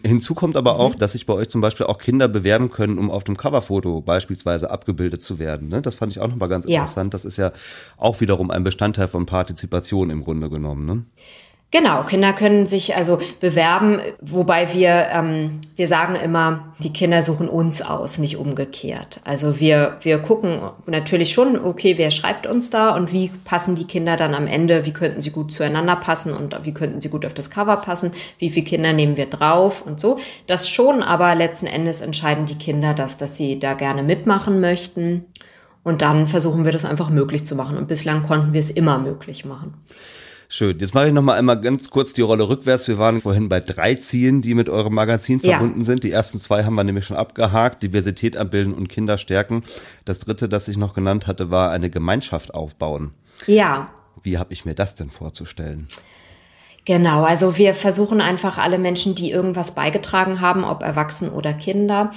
[0.08, 1.00] Hinzu kommt aber auch, mhm.
[1.00, 4.70] dass sich bei euch zum Beispiel auch Kinder bewerben können, um auf dem Coverfoto beispielsweise
[4.72, 5.70] abgebildet zu werden.
[5.70, 5.82] Ne?
[5.82, 6.80] Das fand ich auch nochmal ganz ja.
[6.80, 7.13] interessant.
[7.13, 7.52] Das ist ja
[7.98, 10.86] auch wiederum ein Bestandteil von Partizipation im Grunde genommen.
[10.86, 11.06] Ne?
[11.69, 17.49] Genau, Kinder können sich also bewerben, wobei wir, ähm, wir sagen immer, die Kinder suchen
[17.49, 19.19] uns aus, nicht umgekehrt.
[19.25, 23.84] Also wir, wir gucken natürlich schon, okay, wer schreibt uns da und wie passen die
[23.84, 27.25] Kinder dann am Ende, wie könnten sie gut zueinander passen und wie könnten sie gut
[27.25, 30.19] auf das Cover passen, wie viele Kinder nehmen wir drauf und so.
[30.47, 35.25] Das schon, aber letzten Endes entscheiden die Kinder das, dass sie da gerne mitmachen möchten.
[35.84, 37.77] Und dann versuchen wir das einfach möglich zu machen.
[37.77, 39.73] Und bislang konnten wir es immer möglich machen.
[40.49, 40.77] Schön.
[40.79, 42.88] Jetzt mache ich noch mal einmal ganz kurz die Rolle rückwärts.
[42.88, 45.86] Wir waren vorhin bei drei Zielen, die mit eurem Magazin verbunden ja.
[45.86, 46.03] sind.
[46.03, 47.83] Die ersten zwei haben wir nämlich schon abgehakt.
[47.83, 49.63] Diversität abbilden und Kinder stärken.
[50.05, 53.13] Das dritte, das ich noch genannt hatte, war eine Gemeinschaft aufbauen.
[53.45, 53.89] Ja.
[54.23, 55.89] Wie habe ich mir das denn vorzustellen?
[56.86, 62.12] Genau, also wir versuchen einfach alle Menschen, die irgendwas beigetragen haben, ob erwachsen oder Kinder,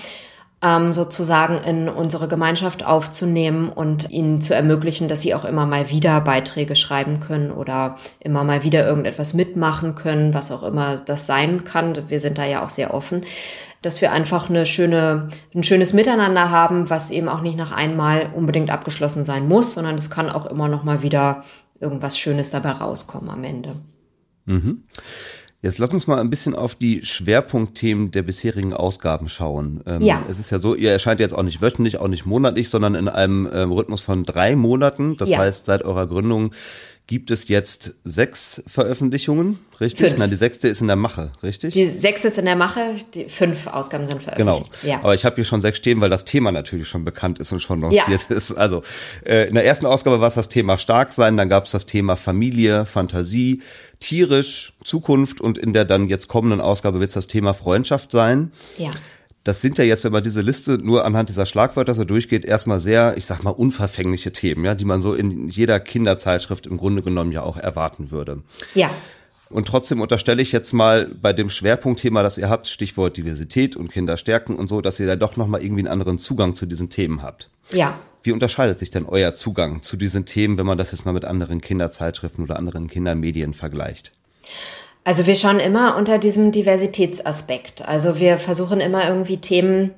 [0.63, 5.89] ähm, sozusagen in unsere Gemeinschaft aufzunehmen und ihnen zu ermöglichen, dass sie auch immer mal
[5.89, 11.25] wieder Beiträge schreiben können oder immer mal wieder irgendetwas mitmachen können, was auch immer das
[11.25, 11.97] sein kann.
[12.09, 13.25] Wir sind da ja auch sehr offen,
[13.81, 18.29] dass wir einfach eine schöne, ein schönes Miteinander haben, was eben auch nicht nach einmal
[18.35, 21.45] unbedingt abgeschlossen sein muss, sondern es kann auch immer noch mal wieder
[21.81, 23.77] irgendwas Schönes dabei rauskommen am Ende.
[24.45, 24.85] Mhm.
[25.63, 29.83] Jetzt lass uns mal ein bisschen auf die Schwerpunktthemen der bisherigen Ausgaben schauen.
[29.85, 30.25] Ähm, ja.
[30.27, 33.09] Es ist ja so, ihr erscheint jetzt auch nicht wöchentlich, auch nicht monatlich, sondern in
[33.09, 35.17] einem ähm, Rhythmus von drei Monaten.
[35.17, 35.39] Das ja.
[35.39, 36.53] heißt, seit eurer Gründung
[37.11, 40.11] gibt es jetzt sechs Veröffentlichungen, richtig?
[40.11, 40.21] Fünf.
[40.21, 41.75] Nein, die sechste ist in der Mache, richtig?
[41.75, 44.71] Die sechste ist in der Mache, die fünf Ausgaben sind veröffentlicht.
[44.71, 44.89] Genau.
[44.89, 45.01] Ja.
[45.03, 47.59] Aber ich habe hier schon sechs stehen, weil das Thema natürlich schon bekannt ist und
[47.59, 48.37] schon lanciert ja.
[48.37, 48.53] ist.
[48.53, 48.83] Also
[49.27, 52.15] äh, in der ersten Ausgabe war es das Thema Starksein, dann gab es das Thema
[52.15, 53.61] Familie, Fantasie,
[53.99, 58.53] tierisch, Zukunft und in der dann jetzt kommenden Ausgabe wird es das Thema Freundschaft sein.
[58.79, 58.91] Ja
[59.45, 62.79] das sind ja jetzt, wenn man diese Liste nur anhand dieser Schlagwörter so durchgeht, erstmal
[62.79, 67.03] sehr, ich sag mal, unverfängliche Themen, ja, die man so in jeder Kinderzeitschrift im Grunde
[67.03, 68.43] genommen ja auch erwarten würde.
[68.75, 68.91] Ja.
[69.49, 73.91] Und trotzdem unterstelle ich jetzt mal bei dem Schwerpunktthema, das ihr habt, Stichwort Diversität und
[73.91, 77.23] Kinderstärken und so, dass ihr da doch nochmal irgendwie einen anderen Zugang zu diesen Themen
[77.23, 77.51] habt.
[77.73, 77.99] Ja.
[78.23, 81.25] Wie unterscheidet sich denn euer Zugang zu diesen Themen, wenn man das jetzt mal mit
[81.25, 84.13] anderen Kinderzeitschriften oder anderen Kindermedien vergleicht?
[85.05, 87.87] Also wir schauen immer unter diesem Diversitätsaspekt.
[87.87, 89.95] Also wir versuchen immer irgendwie Themen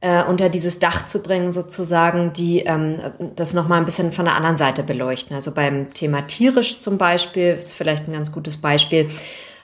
[0.00, 2.98] äh, unter dieses Dach zu bringen, sozusagen, die ähm,
[3.36, 5.34] das nochmal ein bisschen von der anderen Seite beleuchten.
[5.34, 9.08] Also beim Thema tierisch zum Beispiel, ist vielleicht ein ganz gutes Beispiel,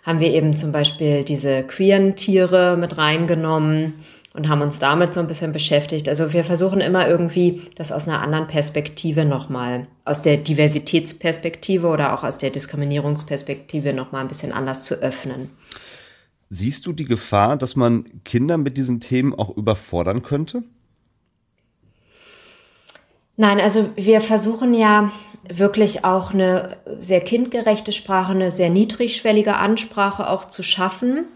[0.03, 5.21] haben wir eben zum Beispiel diese queeren Tiere mit reingenommen und haben uns damit so
[5.21, 6.09] ein bisschen beschäftigt.
[6.09, 12.15] Also wir versuchen immer irgendwie das aus einer anderen Perspektive nochmal, aus der Diversitätsperspektive oder
[12.15, 15.51] auch aus der Diskriminierungsperspektive nochmal ein bisschen anders zu öffnen.
[16.49, 20.65] Siehst du die Gefahr, dass man Kinder mit diesen Themen auch überfordern könnte?
[23.37, 25.11] Nein, also wir versuchen ja
[25.49, 31.27] wirklich auch eine sehr kindgerechte Sprache, eine sehr niedrigschwellige Ansprache auch zu schaffen.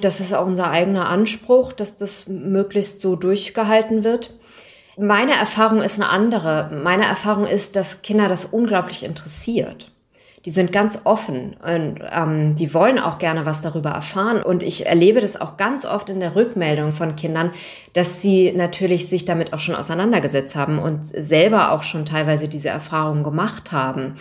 [0.00, 4.34] Das ist auch unser eigener Anspruch, dass das möglichst so durchgehalten wird.
[4.98, 6.70] Meine Erfahrung ist eine andere.
[6.82, 9.92] Meine Erfahrung ist, dass Kinder das unglaublich interessiert.
[10.46, 14.42] Die sind ganz offen und ähm, die wollen auch gerne was darüber erfahren.
[14.42, 17.50] Und ich erlebe das auch ganz oft in der Rückmeldung von Kindern,
[17.94, 22.68] dass sie natürlich sich damit auch schon auseinandergesetzt haben und selber auch schon teilweise diese
[22.68, 24.14] Erfahrungen gemacht haben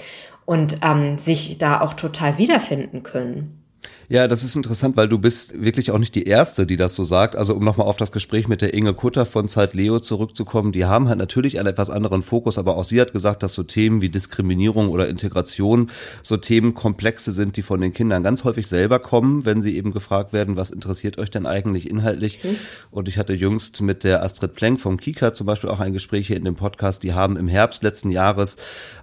[0.45, 3.64] und ähm, sich da auch total wiederfinden können.
[4.07, 7.03] Ja, das ist interessant, weil du bist wirklich auch nicht die Erste, die das so
[7.03, 7.35] sagt.
[7.35, 10.85] Also um nochmal auf das Gespräch mit der Inge Kutter von Zeit Leo zurückzukommen, die
[10.85, 14.01] haben halt natürlich einen etwas anderen Fokus, aber auch sie hat gesagt, dass so Themen
[14.01, 15.89] wie Diskriminierung oder Integration
[16.21, 20.33] so Themenkomplexe sind, die von den Kindern ganz häufig selber kommen, wenn sie eben gefragt
[20.33, 22.43] werden, was interessiert euch denn eigentlich inhaltlich?
[22.43, 22.55] Mhm.
[22.91, 26.27] Und ich hatte jüngst mit der Astrid Plenk vom Kika zum Beispiel auch ein Gespräch
[26.27, 27.01] hier in dem Podcast.
[27.01, 28.57] Die haben im Herbst letzten Jahres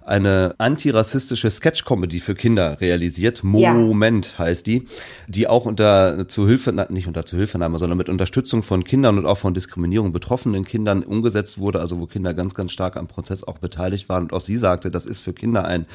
[0.05, 3.43] eine antirassistische Sketch-Comedy für Kinder realisiert.
[3.43, 4.45] Moment ja.
[4.45, 4.87] heißt die
[5.27, 9.53] die auch unter Zuhilfe, nicht unter Zuhilfenahme, sondern mit Unterstützung von Kindern und auch von
[9.53, 14.09] Diskriminierung betroffenen Kindern umgesetzt wurde, also wo Kinder ganz, ganz stark am Prozess auch beteiligt
[14.09, 14.23] waren.
[14.23, 15.85] Und auch sie sagte, das ist für Kinder ein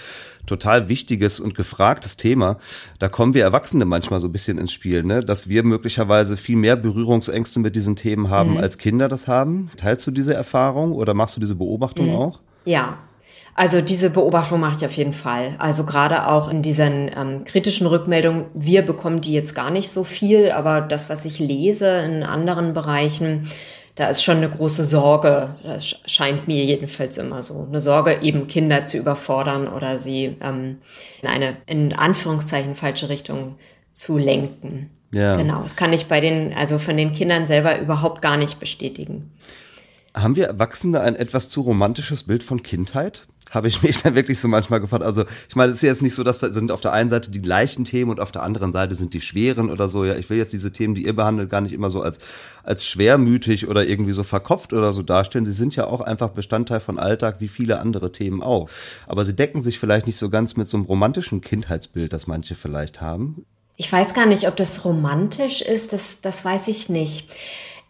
[0.46, 2.58] total wichtiges und gefragtes Thema.
[2.98, 5.20] Da kommen wir Erwachsene manchmal so ein bisschen ins Spiel, ne?
[5.20, 8.58] dass wir möglicherweise viel mehr Berührungsängste mit diesen Themen haben, mhm.
[8.58, 9.70] als Kinder das haben.
[9.76, 12.16] Teilst du diese Erfahrung oder machst du diese Beobachtung mhm.
[12.16, 12.40] auch?
[12.64, 12.98] Ja,
[13.58, 15.56] also diese Beobachtung mache ich auf jeden Fall.
[15.58, 20.04] Also gerade auch in diesen ähm, kritischen Rückmeldungen, wir bekommen die jetzt gar nicht so
[20.04, 23.50] viel, aber das, was ich lese in anderen Bereichen,
[23.96, 25.56] da ist schon eine große Sorge.
[25.64, 27.66] Das scheint mir jedenfalls immer so.
[27.68, 30.78] Eine Sorge, eben Kinder zu überfordern oder sie ähm,
[31.20, 33.56] in eine, in Anführungszeichen, falsche Richtung
[33.90, 34.90] zu lenken.
[35.12, 35.34] Ja.
[35.34, 35.62] Genau.
[35.62, 39.32] Das kann ich bei den, also von den Kindern selber überhaupt gar nicht bestätigen.
[40.22, 43.28] Haben wir Erwachsene ein etwas zu romantisches Bild von Kindheit?
[43.50, 45.02] habe ich mich dann wirklich so manchmal gefragt.
[45.02, 47.30] Also ich meine, es ist jetzt nicht so, dass da sind auf der einen Seite
[47.30, 50.04] die leichten Themen und auf der anderen Seite sind die schweren oder so.
[50.04, 52.18] Ja, ich will jetzt diese Themen, die ihr behandelt, gar nicht immer so als
[52.62, 55.46] als schwermütig oder irgendwie so verkopft oder so darstellen.
[55.46, 58.68] Sie sind ja auch einfach Bestandteil von Alltag wie viele andere Themen auch.
[59.06, 62.54] Aber sie decken sich vielleicht nicht so ganz mit so einem romantischen Kindheitsbild, das manche
[62.54, 63.46] vielleicht haben.
[63.76, 65.92] Ich weiß gar nicht, ob das romantisch ist.
[65.92, 67.30] Das das weiß ich nicht.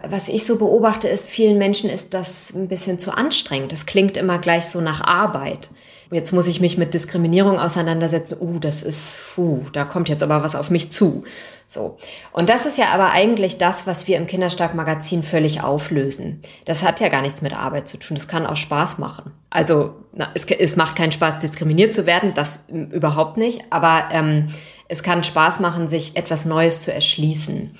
[0.00, 3.72] Was ich so beobachte, ist, vielen Menschen ist das ein bisschen zu anstrengend.
[3.72, 5.70] Das klingt immer gleich so nach Arbeit.
[6.11, 8.38] Jetzt muss ich mich mit Diskriminierung auseinandersetzen.
[8.40, 11.24] Uh, das ist, puh, da kommt jetzt aber was auf mich zu.
[11.66, 11.98] So.
[12.32, 16.42] Und das ist ja aber eigentlich das, was wir im Kinderstark-Magazin völlig auflösen.
[16.64, 18.14] Das hat ja gar nichts mit Arbeit zu tun.
[18.14, 19.32] Das kann auch Spaß machen.
[19.50, 22.32] Also, na, es, es macht keinen Spaß, diskriminiert zu werden.
[22.32, 23.64] Das überhaupt nicht.
[23.68, 24.48] Aber ähm,
[24.87, 27.76] es kann Spaß machen, sich etwas Neues zu erschließen.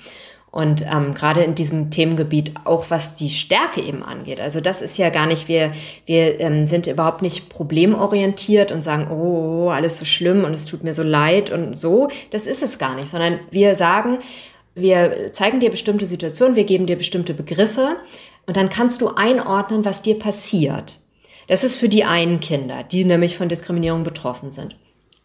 [0.51, 4.39] Und ähm, gerade in diesem Themengebiet auch was die Stärke eben angeht.
[4.39, 5.71] Also das ist ja gar nicht, wir,
[6.07, 10.83] wir ähm, sind überhaupt nicht problemorientiert und sagen, oh, alles so schlimm und es tut
[10.83, 12.09] mir so leid und so.
[12.31, 14.17] Das ist es gar nicht, sondern wir sagen,
[14.73, 17.97] wir zeigen dir bestimmte Situationen, wir geben dir bestimmte Begriffe
[18.47, 20.99] und dann kannst du einordnen, was dir passiert.
[21.47, 24.75] Das ist für die einen Kinder, die nämlich von Diskriminierung betroffen sind.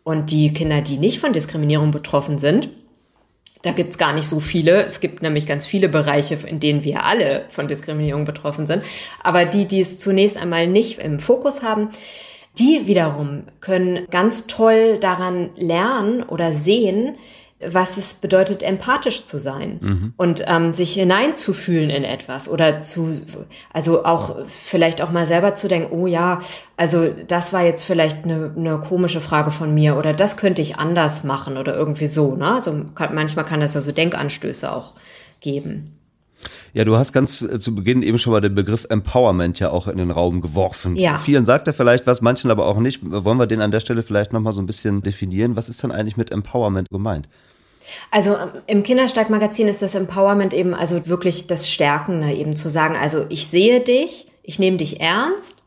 [0.03, 2.69] Und die Kinder, die nicht von Diskriminierung betroffen sind,
[3.65, 4.85] da gibt's gar nicht so viele.
[4.85, 8.85] Es gibt nämlich ganz viele Bereiche, in denen wir alle von Diskriminierung betroffen sind.
[9.23, 11.89] Aber die, die es zunächst einmal nicht im Fokus haben,
[12.59, 17.17] die wiederum können ganz toll daran lernen oder sehen,
[17.69, 20.15] was es bedeutet, empathisch zu sein mhm.
[20.17, 23.13] und ähm, sich hineinzufühlen in etwas oder zu,
[23.73, 26.41] also auch vielleicht auch mal selber zu denken, oh ja,
[26.77, 30.79] also das war jetzt vielleicht eine, eine komische Frage von mir oder das könnte ich
[30.79, 32.35] anders machen oder irgendwie so.
[32.35, 32.55] Ne?
[32.55, 34.95] Also kann, manchmal kann das ja so Denkanstöße auch
[35.41, 35.95] geben.
[36.73, 39.87] Ja, du hast ganz äh, zu Beginn eben schon mal den Begriff Empowerment ja auch
[39.87, 40.97] in den Raum geworfen.
[40.97, 41.19] Ja.
[41.19, 43.01] Vielen sagt er vielleicht was, manchen aber auch nicht.
[43.03, 45.57] Wollen wir den an der Stelle vielleicht nochmal so ein bisschen definieren?
[45.57, 47.29] Was ist denn eigentlich mit Empowerment gemeint?
[48.11, 52.69] Also ähm, im Kinderstark-Magazin ist das Empowerment eben also wirklich das Stärken, ne, eben zu
[52.69, 55.59] sagen, also ich sehe dich, ich nehme dich ernst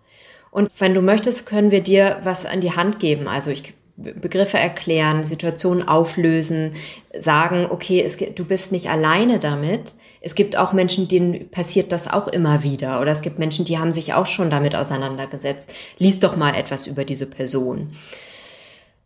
[0.51, 3.27] und wenn du möchtest, können wir dir was an die Hand geben.
[3.27, 6.73] Also ich Begriffe erklären, Situationen auflösen,
[7.17, 9.93] sagen, okay, es, du bist nicht alleine damit.
[10.21, 13.01] Es gibt auch Menschen, denen passiert das auch immer wieder.
[13.01, 15.73] Oder es gibt Menschen, die haben sich auch schon damit auseinandergesetzt.
[15.97, 17.87] Lies doch mal etwas über diese Person.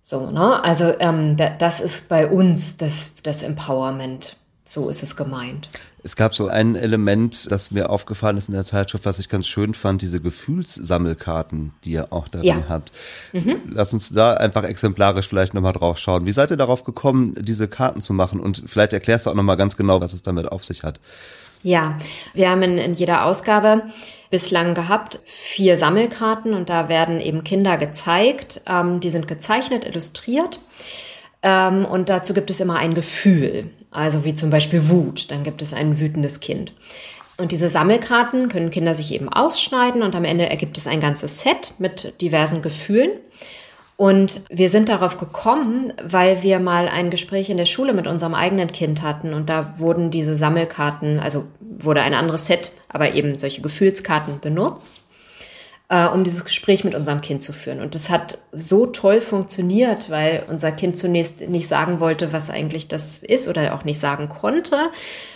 [0.02, 0.64] So, ne?
[0.64, 4.38] Also ähm, da, das ist bei uns das, das Empowerment.
[4.64, 5.70] So ist es gemeint.
[6.04, 9.48] Es gab so ein Element, das mir aufgefallen ist in der Zeitschrift, was ich ganz
[9.48, 12.64] schön fand, diese Gefühlssammelkarten, die ihr auch darin ja.
[12.70, 12.92] habt.
[13.34, 13.58] Mhm.
[13.70, 16.26] Lass uns da einfach exemplarisch vielleicht nochmal drauf schauen.
[16.26, 18.40] Wie seid ihr darauf gekommen, diese Karten zu machen?
[18.40, 21.00] Und vielleicht erklärst du auch nochmal ganz genau, was es damit auf sich hat.
[21.64, 21.98] Ja,
[22.34, 23.84] wir haben in, in jeder Ausgabe
[24.30, 28.62] bislang gehabt vier Sammelkarten und da werden eben Kinder gezeigt.
[28.66, 30.60] Ähm, die sind gezeichnet, illustriert.
[31.44, 33.70] Ähm, und dazu gibt es immer ein Gefühl.
[33.92, 36.74] Also wie zum Beispiel Wut, dann gibt es ein wütendes Kind.
[37.38, 41.42] Und diese Sammelkarten können Kinder sich eben ausschneiden und am Ende ergibt es ein ganzes
[41.42, 43.12] Set mit diversen Gefühlen.
[44.02, 48.34] Und wir sind darauf gekommen, weil wir mal ein Gespräch in der Schule mit unserem
[48.34, 49.32] eigenen Kind hatten.
[49.32, 54.96] Und da wurden diese Sammelkarten, also wurde ein anderes Set, aber eben solche Gefühlskarten benutzt
[55.92, 57.82] äh, um dieses Gespräch mit unserem Kind zu führen.
[57.82, 62.88] Und das hat so toll funktioniert, weil unser Kind zunächst nicht sagen wollte, was eigentlich
[62.88, 64.78] das ist oder auch nicht sagen konnte,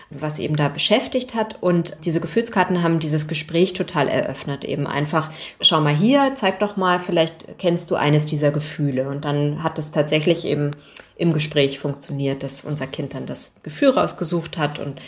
[0.10, 1.62] was eben da beschäftigt hat.
[1.62, 4.64] Und diese Gefühlskarten haben dieses Gespräch total eröffnet.
[4.64, 9.10] Eben einfach, schau mal hier, zeig doch mal, vielleicht kennst du eines dieser Gefühle.
[9.10, 10.72] Und dann hat es tatsächlich eben
[11.18, 15.02] im Gespräch funktioniert, dass unser Kind dann das Gefühl rausgesucht hat und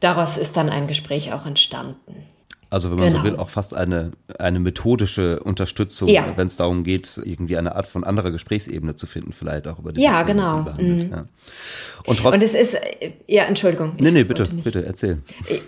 [0.00, 2.26] daraus ist dann ein Gespräch auch entstanden.
[2.72, 3.18] Also wenn man genau.
[3.18, 6.32] so will, auch fast eine, eine methodische Unterstützung, ja.
[6.36, 9.92] wenn es darum geht, irgendwie eine Art von anderer Gesprächsebene zu finden, vielleicht auch über
[9.92, 10.66] die Ja, Themen, genau.
[10.78, 11.10] Die mhm.
[11.10, 11.24] ja.
[12.06, 12.78] Und, trotzdem, Und es ist,
[13.26, 13.92] ja, Entschuldigung.
[13.98, 15.18] Nee, nee, bitte, bitte, erzähl.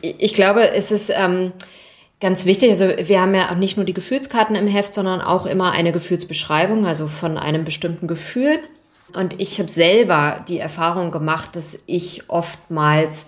[0.01, 1.53] Ich, ich glaube, es ist ähm,
[2.21, 5.45] ganz wichtig, also wir haben ja auch nicht nur die Gefühlskarten im Heft, sondern auch
[5.45, 8.61] immer eine Gefühlsbeschreibung, also von einem bestimmten Gefühl.
[9.13, 13.27] Und ich habe selber die Erfahrung gemacht, dass ich oftmals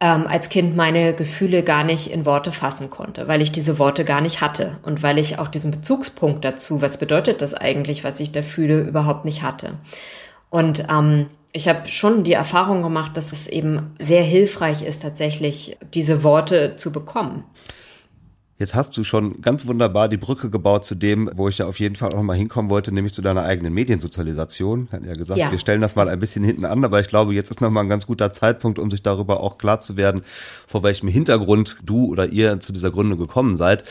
[0.00, 4.04] ähm, als Kind meine Gefühle gar nicht in Worte fassen konnte, weil ich diese Worte
[4.04, 8.20] gar nicht hatte und weil ich auch diesen Bezugspunkt dazu, was bedeutet das eigentlich, was
[8.20, 9.72] ich da fühle, überhaupt nicht hatte.
[10.50, 15.76] Und ähm, ich habe schon die Erfahrung gemacht, dass es eben sehr hilfreich ist, tatsächlich
[15.94, 17.42] diese Worte zu bekommen.
[18.58, 21.78] Jetzt hast du schon ganz wunderbar die Brücke gebaut zu dem, wo ich ja auf
[21.78, 24.88] jeden Fall auch mal hinkommen wollte, nämlich zu deiner eigenen Mediensozialisation.
[24.90, 25.52] Hatten ja gesagt, ja.
[25.52, 27.88] wir stellen das mal ein bisschen hinten an, aber ich glaube, jetzt ist nochmal ein
[27.88, 30.22] ganz guter Zeitpunkt, um sich darüber auch klar zu werden,
[30.66, 33.84] vor welchem Hintergrund du oder ihr zu dieser Gründung gekommen seid.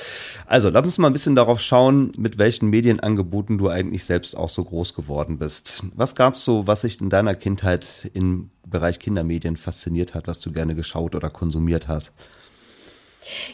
[0.47, 4.49] Also, lass uns mal ein bisschen darauf schauen, mit welchen Medienangeboten du eigentlich selbst auch
[4.49, 5.83] so groß geworden bist.
[5.95, 10.51] Was gab's so, was sich in deiner Kindheit im Bereich Kindermedien fasziniert hat, was du
[10.51, 12.11] gerne geschaut oder konsumiert hast?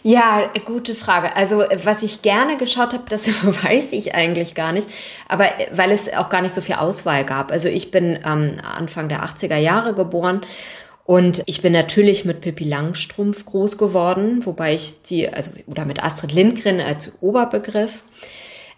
[0.04, 1.36] Ja, gute Frage.
[1.36, 3.28] Also was ich gerne geschaut habe, das
[3.64, 4.88] weiß ich eigentlich gar nicht,
[5.28, 7.52] aber weil es auch gar nicht so viel Auswahl gab.
[7.52, 10.42] Also ich bin ähm, Anfang der 80er Jahre geboren
[11.06, 16.02] und ich bin natürlich mit Pippi Langstrumpf groß geworden, wobei ich die, also oder mit
[16.04, 18.04] Astrid Lindgren als Oberbegriff.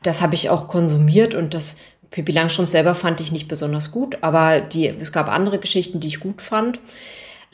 [0.01, 1.77] Das habe ich auch konsumiert und das
[2.09, 6.07] Pippi Langstrumpf selber fand ich nicht besonders gut, aber die, es gab andere Geschichten, die
[6.07, 6.79] ich gut fand.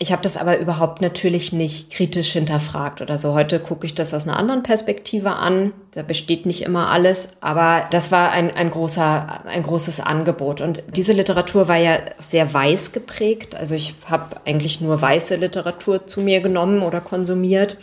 [0.01, 3.35] Ich habe das aber überhaupt natürlich nicht kritisch hinterfragt oder so.
[3.35, 5.73] Heute gucke ich das aus einer anderen Perspektive an.
[5.91, 10.59] Da besteht nicht immer alles, aber das war ein, ein, großer, ein großes Angebot.
[10.59, 13.53] Und diese Literatur war ja sehr weiß geprägt.
[13.53, 17.77] Also ich habe eigentlich nur weiße Literatur zu mir genommen oder konsumiert.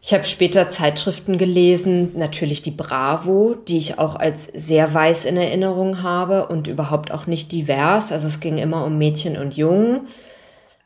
[0.00, 5.36] Ich habe später Zeitschriften gelesen, natürlich die Bravo, die ich auch als sehr weiß in
[5.36, 8.10] Erinnerung habe und überhaupt auch nicht divers.
[8.10, 10.08] Also es ging immer um Mädchen und Jungen.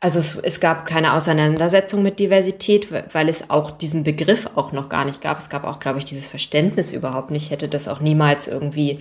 [0.01, 4.89] Also es, es gab keine Auseinandersetzung mit Diversität, weil es auch diesen Begriff auch noch
[4.89, 5.37] gar nicht gab.
[5.37, 7.45] Es gab auch, glaube ich, dieses Verständnis überhaupt nicht.
[7.45, 8.99] Ich hätte das auch niemals irgendwie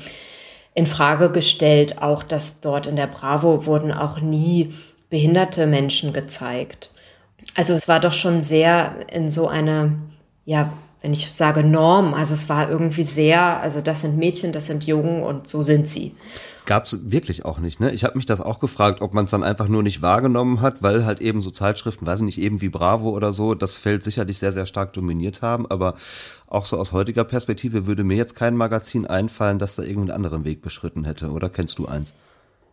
[0.74, 2.02] in Frage gestellt.
[2.02, 4.74] Auch dass dort in der Bravo wurden auch nie
[5.08, 6.90] behinderte Menschen gezeigt.
[7.56, 9.98] Also es war doch schon sehr in so eine,
[10.44, 14.66] ja, wenn ich sage Norm, also es war irgendwie sehr, also das sind Mädchen, das
[14.66, 16.14] sind Jungen und so sind sie.
[16.66, 17.90] Gab es wirklich auch nicht, ne?
[17.92, 20.82] Ich habe mich das auch gefragt, ob man es dann einfach nur nicht wahrgenommen hat,
[20.82, 24.02] weil halt eben so Zeitschriften, weiß ich nicht, eben wie Bravo oder so, das Feld
[24.02, 25.94] sicherlich sehr, sehr stark dominiert haben, aber
[26.46, 30.44] auch so aus heutiger Perspektive würde mir jetzt kein Magazin einfallen, das da irgendeinen anderen
[30.44, 32.14] Weg beschritten hätte, oder kennst du eins?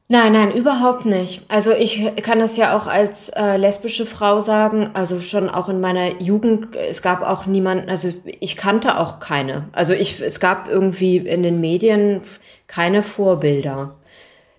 [0.10, 1.42] Nein, nein, überhaupt nicht.
[1.50, 5.82] Also ich kann das ja auch als äh, lesbische Frau sagen, also schon auch in
[5.82, 9.68] meiner Jugend, es gab auch niemanden, also ich kannte auch keine.
[9.74, 12.22] Also ich, es gab irgendwie in den Medien
[12.68, 13.96] keine Vorbilder.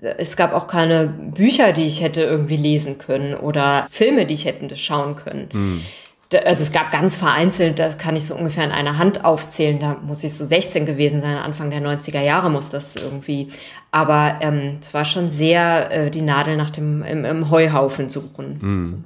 [0.01, 4.45] Es gab auch keine Bücher, die ich hätte irgendwie lesen können oder Filme, die ich
[4.45, 5.49] hätte schauen können.
[5.53, 5.85] Mhm.
[6.33, 9.97] Also es gab ganz vereinzelt, das kann ich so ungefähr in einer Hand aufzählen, da
[10.07, 13.49] muss ich so 16 gewesen sein, Anfang der 90er Jahre muss das irgendwie.
[13.91, 18.59] Aber ähm, es war schon sehr äh, die Nadel nach dem im, im Heuhaufen suchen.
[18.61, 19.05] Mhm.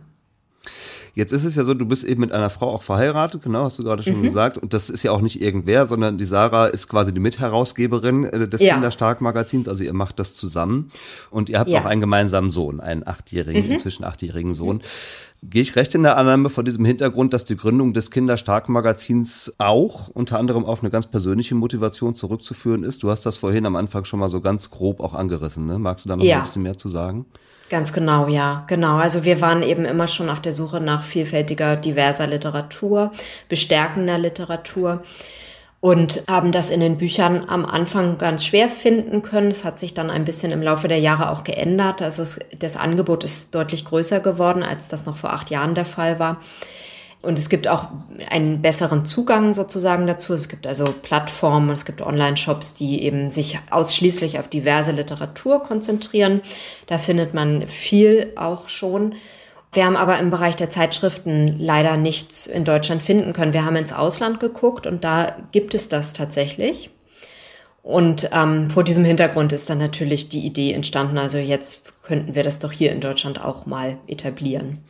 [1.15, 3.79] Jetzt ist es ja so, du bist eben mit einer Frau auch verheiratet, genau, hast
[3.79, 4.23] du gerade schon mhm.
[4.23, 4.57] gesagt.
[4.57, 8.49] Und das ist ja auch nicht irgendwer, sondern die Sarah ist quasi die Mitherausgeberin äh,
[8.49, 8.75] des ja.
[8.75, 9.69] Kinderstark-Magazins.
[9.69, 10.89] Also ihr macht das zusammen.
[11.31, 11.81] Und ihr habt ja.
[11.81, 13.73] auch einen gemeinsamen Sohn, einen achtjährigen, mhm.
[13.73, 14.81] inzwischen achtjährigen Sohn.
[15.43, 20.09] Gehe ich recht in der Annahme vor diesem Hintergrund, dass die Gründung des Kinderstark-Magazins auch
[20.09, 23.03] unter anderem auf eine ganz persönliche Motivation zurückzuführen ist?
[23.03, 25.67] Du hast das vorhin am Anfang schon mal so ganz grob auch angerissen.
[25.67, 25.79] Ne?
[25.79, 26.37] Magst du da noch ja.
[26.37, 27.27] ein bisschen mehr zu sagen?
[27.73, 28.99] Ganz genau, ja, genau.
[28.99, 33.13] Also wir waren eben immer schon auf der Suche nach vielfältiger, diverser Literatur,
[33.49, 35.03] bestärkender Literatur
[35.81, 39.51] und haben das in den Büchern am Anfang ganz schwer finden können.
[39.51, 42.03] Es hat sich dann ein bisschen im Laufe der Jahre auch geändert.
[42.03, 45.87] Also es, das Angebot ist deutlich größer geworden, als das noch vor acht Jahren der
[45.87, 46.43] Fall war.
[47.23, 47.87] Und es gibt auch
[48.31, 50.35] einen besseren Zugang sozusagen dazu.
[50.35, 56.43] Es gibt also Plattformen, es gibt Online-Shops, die eben sich ausschließlich auf diverse Literatur konzentrieren.
[56.89, 59.15] Da findet man viel auch schon.
[59.73, 63.55] Wir haben aber im Bereich der Zeitschriften leider nichts in Deutschland finden können.
[63.55, 66.91] Wir haben ins Ausland geguckt und da gibt es das tatsächlich.
[67.83, 72.43] Und ähm, vor diesem Hintergrund ist dann natürlich die Idee entstanden, also jetzt könnten wir
[72.45, 74.81] das doch hier in Deutschland auch mal etablieren.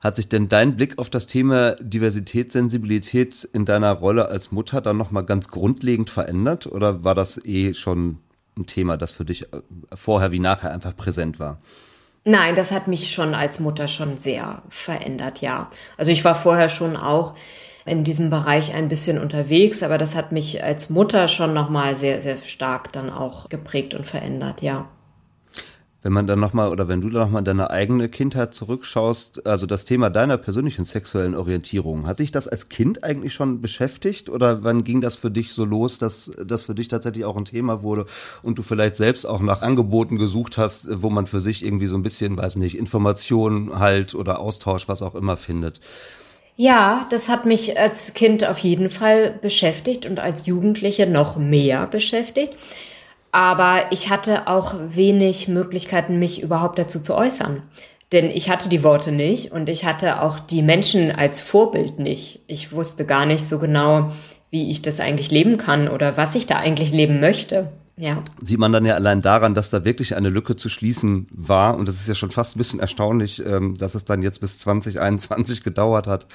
[0.00, 4.80] Hat sich denn dein Blick auf das Thema Diversität, Sensibilität in deiner Rolle als Mutter
[4.80, 8.18] dann nochmal ganz grundlegend verändert oder war das eh schon
[8.56, 9.60] ein Thema, das für dich äh,
[9.94, 11.58] vorher wie nachher einfach präsent war?
[12.24, 15.70] Nein, das hat mich schon als Mutter schon sehr verändert, ja.
[15.96, 17.34] Also ich war vorher schon auch
[17.86, 22.20] in diesem Bereich ein bisschen unterwegs, aber das hat mich als Mutter schon nochmal sehr,
[22.20, 24.88] sehr stark dann auch geprägt und verändert, ja.
[26.00, 29.66] Wenn man dann nochmal oder wenn du dann nochmal in deine eigene Kindheit zurückschaust, also
[29.66, 34.62] das Thema deiner persönlichen sexuellen Orientierung, hat dich das als Kind eigentlich schon beschäftigt oder
[34.62, 37.82] wann ging das für dich so los, dass das für dich tatsächlich auch ein Thema
[37.82, 38.06] wurde
[38.44, 41.96] und du vielleicht selbst auch nach Angeboten gesucht hast, wo man für sich irgendwie so
[41.96, 45.80] ein bisschen, weiß nicht, Informationen halt oder Austausch, was auch immer findet?
[46.54, 51.86] Ja, das hat mich als Kind auf jeden Fall beschäftigt und als Jugendliche noch mehr
[51.86, 52.52] beschäftigt.
[53.32, 57.62] Aber ich hatte auch wenig Möglichkeiten, mich überhaupt dazu zu äußern.
[58.12, 62.40] Denn ich hatte die Worte nicht und ich hatte auch die Menschen als Vorbild nicht.
[62.46, 64.12] Ich wusste gar nicht so genau,
[64.50, 67.70] wie ich das eigentlich leben kann oder was ich da eigentlich leben möchte.
[67.98, 68.22] Ja.
[68.42, 71.76] Sieht man dann ja allein daran, dass da wirklich eine Lücke zu schließen war.
[71.76, 74.58] Und das ist ja schon fast ein bisschen erstaunlich, ähm, dass es dann jetzt bis
[74.58, 76.26] 2021 gedauert hat,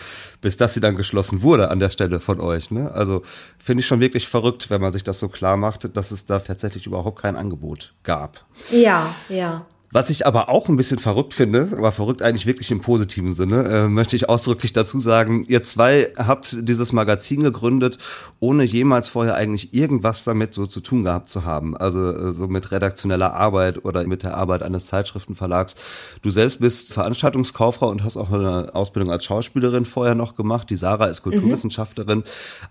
[0.41, 2.69] bis das sie dann geschlossen wurde an der Stelle von euch.
[2.69, 2.91] Ne?
[2.91, 3.23] Also
[3.57, 6.39] finde ich schon wirklich verrückt, wenn man sich das so klar macht, dass es da
[6.39, 8.45] tatsächlich überhaupt kein Angebot gab.
[8.69, 9.65] Ja, ja.
[9.93, 13.63] Was ich aber auch ein bisschen verrückt finde, aber verrückt eigentlich wirklich im positiven Sinne,
[13.65, 17.99] äh, möchte ich ausdrücklich dazu sagen, ihr zwei habt dieses Magazin gegründet,
[18.39, 21.77] ohne jemals vorher eigentlich irgendwas damit so zu tun gehabt zu haben.
[21.77, 25.75] Also äh, so mit redaktioneller Arbeit oder mit der Arbeit eines Zeitschriftenverlags.
[26.23, 30.71] Du selbst bist Veranstaltungskauffrau und hast auch eine Ausbildung als Schauspielerin vorher noch gemacht.
[30.71, 32.19] Die Sarah ist Kulturwissenschaftlerin.
[32.19, 32.23] Mhm.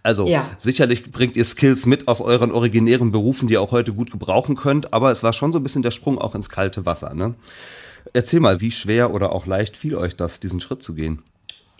[0.03, 0.45] Also ja.
[0.59, 4.57] sicherlich bringt ihr Skills mit aus euren originären Berufen, die ihr auch heute gut gebrauchen
[4.57, 4.93] könnt.
[4.93, 7.12] Aber es war schon so ein bisschen der Sprung auch ins kalte Wasser.
[7.15, 7.35] Ne?
[8.13, 11.23] Erzähl mal, wie schwer oder auch leicht fiel euch das, diesen Schritt zu gehen?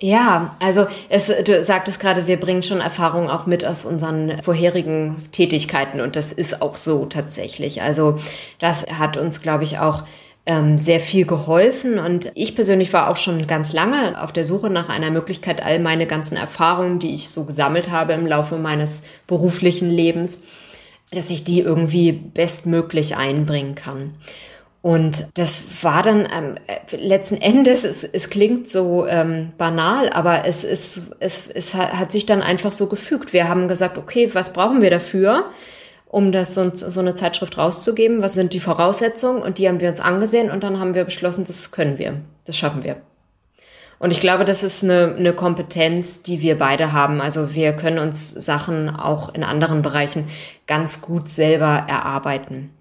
[0.03, 5.29] Ja, also es, du sagtest gerade, wir bringen schon Erfahrungen auch mit aus unseren vorherigen
[5.31, 7.83] Tätigkeiten und das ist auch so tatsächlich.
[7.83, 8.19] Also
[8.59, 10.03] das hat uns, glaube ich, auch
[10.45, 14.71] ähm, sehr viel geholfen und ich persönlich war auch schon ganz lange auf der Suche
[14.71, 19.05] nach einer Möglichkeit, all meine ganzen Erfahrungen, die ich so gesammelt habe im Laufe meines
[19.29, 20.43] beruflichen Lebens,
[21.13, 24.15] dass ich die irgendwie bestmöglich einbringen kann.
[24.83, 26.57] Und das war dann ähm,
[26.91, 32.27] letzten Endes, es, es klingt so ähm, banal, aber es, ist, es, es hat sich
[32.27, 33.33] dann einfach so gefügt.
[33.33, 35.51] Wir haben gesagt, okay, was brauchen wir dafür,
[36.09, 38.23] um das so, so eine Zeitschrift rauszugeben?
[38.23, 39.41] Was sind die Voraussetzungen?
[39.41, 42.57] Und die haben wir uns angesehen und dann haben wir beschlossen, das können wir, das
[42.57, 42.97] schaffen wir.
[44.01, 47.21] Und ich glaube, das ist eine, eine Kompetenz, die wir beide haben.
[47.21, 50.27] Also wir können uns Sachen auch in anderen Bereichen
[50.67, 52.73] ganz gut selber erarbeiten.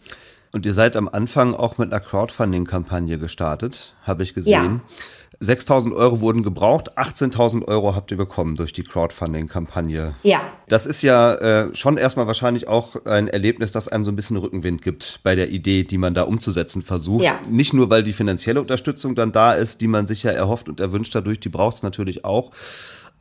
[0.54, 4.82] Und ihr seid am Anfang auch mit einer Crowdfunding-Kampagne gestartet, habe ich gesehen.
[4.86, 4.96] Ja.
[5.42, 10.14] 6.000 Euro wurden gebraucht, 18.000 Euro habt ihr bekommen durch die Crowdfunding-Kampagne.
[10.22, 10.42] Ja.
[10.68, 14.38] Das ist ja äh, schon erstmal wahrscheinlich auch ein Erlebnis, das einem so ein bisschen
[14.38, 17.24] Rückenwind gibt bei der Idee, die man da umzusetzen versucht.
[17.24, 17.40] Ja.
[17.50, 20.80] Nicht nur, weil die finanzielle Unterstützung dann da ist, die man sich ja erhofft und
[20.80, 22.52] erwünscht dadurch, die braucht es natürlich auch,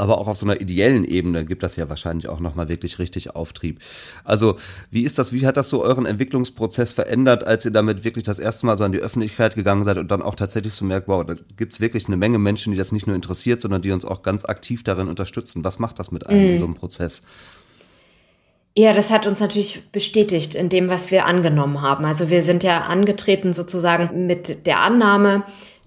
[0.01, 3.37] aber auch auf so einer ideellen Ebene gibt das ja wahrscheinlich auch nochmal wirklich richtig
[3.37, 3.81] Auftrieb.
[4.25, 4.57] Also
[4.91, 8.39] wie ist das, wie hat das so euren Entwicklungsprozess verändert, als ihr damit wirklich das
[8.39, 11.25] erste Mal so an die Öffentlichkeit gegangen seid und dann auch tatsächlich so merkt, wow,
[11.25, 14.07] da gibt es wirklich eine Menge Menschen, die das nicht nur interessiert, sondern die uns
[14.07, 15.65] auch ganz aktiv darin unterstützen.
[15.65, 16.51] Was macht das mit einem mhm.
[16.53, 17.21] in so einem Prozess?
[18.75, 22.07] Ja, das hat uns natürlich bestätigt in dem, was wir angenommen haben.
[22.07, 25.43] Also wir sind ja angetreten sozusagen mit der Annahme,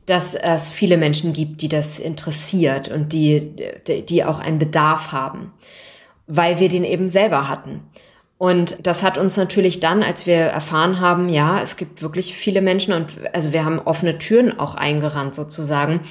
[0.05, 3.55] dass es viele Menschen gibt, die das interessiert und die,
[3.87, 5.53] die auch einen Bedarf haben,
[6.27, 7.81] weil wir den eben selber hatten.
[8.37, 12.61] Und das hat uns natürlich dann, als wir erfahren haben, ja, es gibt wirklich viele
[12.61, 16.01] Menschen und also wir haben offene Türen auch eingerannt sozusagen.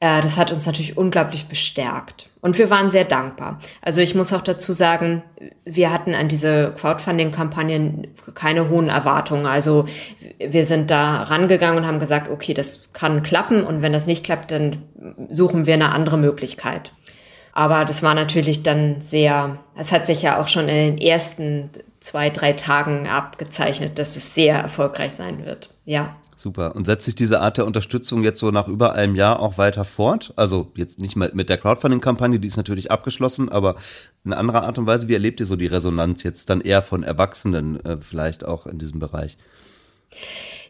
[0.00, 2.30] Äh, das hat uns natürlich unglaublich bestärkt.
[2.40, 3.58] Und wir waren sehr dankbar.
[3.82, 5.22] Also ich muss auch dazu sagen,
[5.64, 9.46] wir hatten an diese Crowdfunding-Kampagnen keine hohen Erwartungen.
[9.46, 9.86] Also
[10.38, 14.24] wir sind da rangegangen und haben gesagt, okay, das kann klappen und wenn das nicht
[14.24, 14.82] klappt, dann
[15.30, 16.92] suchen wir eine andere Möglichkeit.
[17.52, 21.70] Aber das war natürlich dann sehr, es hat sich ja auch schon in den ersten
[21.98, 25.74] zwei, drei Tagen abgezeichnet, dass es sehr erfolgreich sein wird.
[25.84, 26.14] Ja.
[26.38, 26.76] Super.
[26.76, 29.84] Und setzt sich diese Art der Unterstützung jetzt so nach über einem Jahr auch weiter
[29.84, 30.32] fort?
[30.36, 33.74] Also jetzt nicht mal mit der Crowdfunding-Kampagne, die ist natürlich abgeschlossen, aber
[34.24, 37.02] in anderer Art und Weise, wie erlebt ihr so die Resonanz jetzt dann eher von
[37.02, 39.36] Erwachsenen äh, vielleicht auch in diesem Bereich?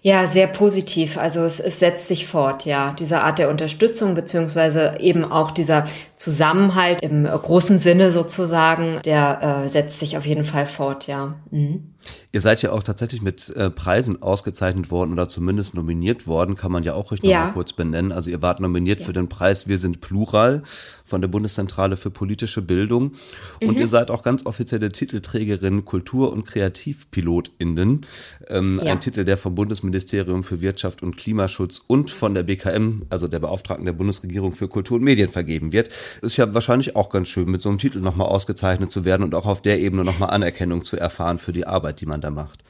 [0.01, 1.19] Ja, sehr positiv.
[1.19, 2.95] Also es, es setzt sich fort, ja.
[2.99, 5.85] Diese Art der Unterstützung beziehungsweise eben auch dieser
[6.17, 11.35] Zusammenhalt im großen Sinne sozusagen, der äh, setzt sich auf jeden Fall fort, ja.
[11.51, 11.95] Mhm.
[12.39, 16.71] Ihr seid ja auch tatsächlich mit äh, Preisen ausgezeichnet worden oder zumindest nominiert worden, kann
[16.71, 17.47] man ja auch ruhig noch ja.
[17.47, 18.13] mal kurz benennen.
[18.13, 19.07] Also ihr wart nominiert ja.
[19.07, 20.63] für den Preis Wir sind Plural
[21.05, 23.15] von der Bundeszentrale für politische Bildung
[23.61, 23.79] und mhm.
[23.79, 28.07] ihr seid auch ganz offizielle Titelträgerin Kultur- und KreativpilotInnen.
[28.47, 28.93] Ähm, ja.
[28.93, 33.41] Ein Titel, der vom Bundesministerium für Wirtschaft und Klimaschutz und von der BKM, also der
[33.41, 35.89] Beauftragten der Bundesregierung für Kultur und Medien vergeben wird.
[36.23, 39.35] Ist ja wahrscheinlich auch ganz schön, mit so einem Titel nochmal ausgezeichnet zu werden und
[39.35, 42.65] auch auf der Ebene nochmal Anerkennung zu erfahren für die Arbeit, die man da macht.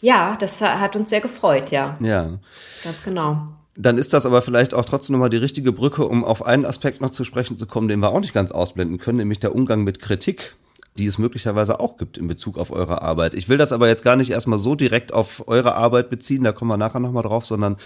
[0.00, 1.96] Ja, das hat uns sehr gefreut, ja.
[2.00, 2.38] Ja.
[2.82, 3.48] Ganz genau.
[3.76, 7.00] Dann ist das aber vielleicht auch trotzdem nochmal die richtige Brücke, um auf einen Aspekt
[7.00, 9.82] noch zu sprechen zu kommen, den wir auch nicht ganz ausblenden können, nämlich der Umgang
[9.82, 10.56] mit Kritik
[10.98, 13.34] die es möglicherweise auch gibt in Bezug auf eure Arbeit.
[13.34, 16.52] Ich will das aber jetzt gar nicht erstmal so direkt auf eure Arbeit beziehen, da
[16.52, 17.76] kommen wir nachher nochmal drauf, sondern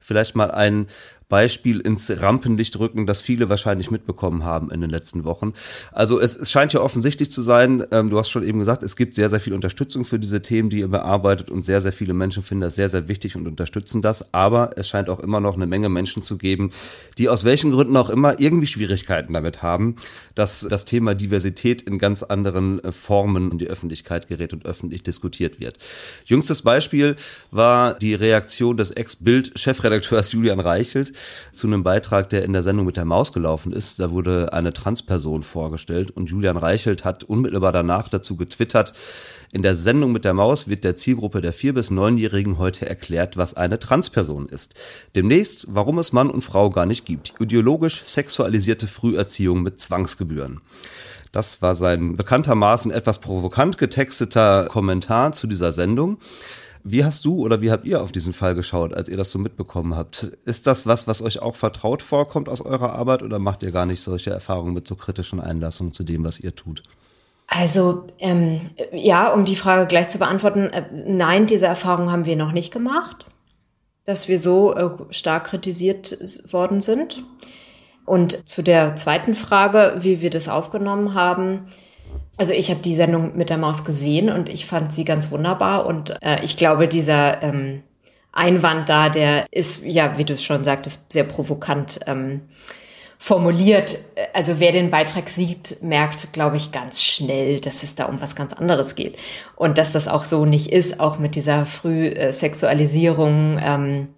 [0.00, 0.86] vielleicht mal ein
[1.28, 5.54] Beispiel ins Rampenlicht rücken, das viele wahrscheinlich mitbekommen haben in den letzten Wochen.
[5.90, 8.94] Also es, es scheint ja offensichtlich zu sein, ähm, du hast schon eben gesagt, es
[8.94, 12.14] gibt sehr, sehr viel Unterstützung für diese Themen, die ihr bearbeitet und sehr, sehr viele
[12.14, 14.32] Menschen finden das sehr, sehr wichtig und unterstützen das.
[14.32, 16.70] Aber es scheint auch immer noch eine Menge Menschen zu geben,
[17.18, 19.96] die aus welchen Gründen auch immer irgendwie Schwierigkeiten damit haben,
[20.36, 25.02] dass das Thema Diversität in ganz anderen äh, Formen in die Öffentlichkeit gerät und öffentlich
[25.02, 25.78] diskutiert wird.
[26.24, 27.16] Jüngstes Beispiel
[27.50, 31.12] war die Reaktion des Ex-Bild-Chefredakteurs Julian Reichelt,
[31.50, 34.00] zu einem Beitrag, der in der Sendung mit der Maus gelaufen ist.
[34.00, 38.92] Da wurde eine Transperson vorgestellt und Julian Reichelt hat unmittelbar danach dazu getwittert,
[39.52, 43.36] in der Sendung mit der Maus wird der Zielgruppe der vier bis neunjährigen heute erklärt,
[43.36, 44.74] was eine Transperson ist.
[45.14, 47.34] Demnächst, warum es Mann und Frau gar nicht gibt.
[47.38, 50.60] Ideologisch sexualisierte Früherziehung mit Zwangsgebühren.
[51.32, 56.18] Das war sein bekanntermaßen etwas provokant getexteter Kommentar zu dieser Sendung.
[56.88, 59.40] Wie hast du oder wie habt ihr auf diesen Fall geschaut, als ihr das so
[59.40, 60.30] mitbekommen habt?
[60.44, 63.86] Ist das was, was euch auch vertraut vorkommt aus eurer Arbeit oder macht ihr gar
[63.86, 66.84] nicht solche Erfahrungen mit so kritischen Einlassungen zu dem, was ihr tut?
[67.48, 72.36] Also ähm, ja, um die Frage gleich zu beantworten, äh, nein, diese Erfahrung haben wir
[72.36, 73.26] noch nicht gemacht,
[74.04, 76.16] dass wir so äh, stark kritisiert
[76.52, 77.24] worden sind.
[78.04, 81.66] Und zu der zweiten Frage, wie wir das aufgenommen haben,
[82.36, 85.86] also ich habe die Sendung mit der Maus gesehen und ich fand sie ganz wunderbar
[85.86, 87.82] und äh, ich glaube, dieser ähm,
[88.32, 92.42] Einwand da, der ist, ja, wie du es schon sagtest, sehr provokant ähm,
[93.18, 93.98] formuliert.
[94.34, 98.36] Also wer den Beitrag sieht, merkt, glaube ich, ganz schnell, dass es da um was
[98.36, 99.16] ganz anderes geht
[99.56, 103.58] und dass das auch so nicht ist, auch mit dieser Frühsexualisierung.
[103.62, 104.08] Ähm,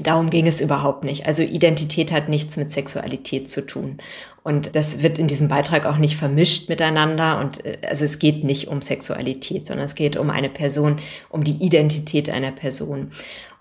[0.00, 1.26] Darum ging es überhaupt nicht.
[1.26, 3.98] Also Identität hat nichts mit Sexualität zu tun.
[4.44, 7.40] Und das wird in diesem Beitrag auch nicht vermischt miteinander.
[7.40, 10.96] Und äh, also es geht nicht um Sexualität, sondern es geht um eine Person,
[11.28, 13.10] um die Identität einer Person.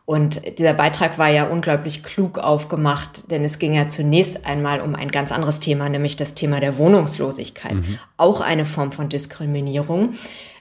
[0.06, 4.96] Und dieser Beitrag war ja unglaublich klug aufgemacht, denn es ging ja zunächst einmal um
[4.96, 7.74] ein ganz anderes Thema, nämlich das Thema der Wohnungslosigkeit.
[7.74, 8.00] Mhm.
[8.16, 10.14] Auch eine Form von Diskriminierung.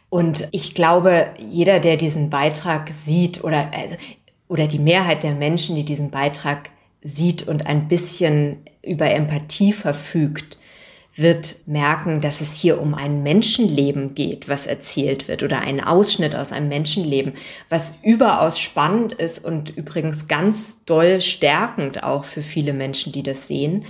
[0.09, 3.95] Und ich glaube, jeder, der diesen Beitrag sieht oder also
[4.49, 6.71] oder die Mehrheit der Menschen, die diesen Beitrag
[7.03, 10.59] sieht und ein bisschen über Empathie verfügt,
[11.17, 16.37] wird merken, dass es hier um ein Menschenleben geht, was erzählt wird oder einen Ausschnitt
[16.37, 17.33] aus einem Menschenleben,
[17.71, 23.47] was überaus spannend ist und übrigens ganz doll stärkend auch für viele Menschen, die das
[23.47, 23.87] sehen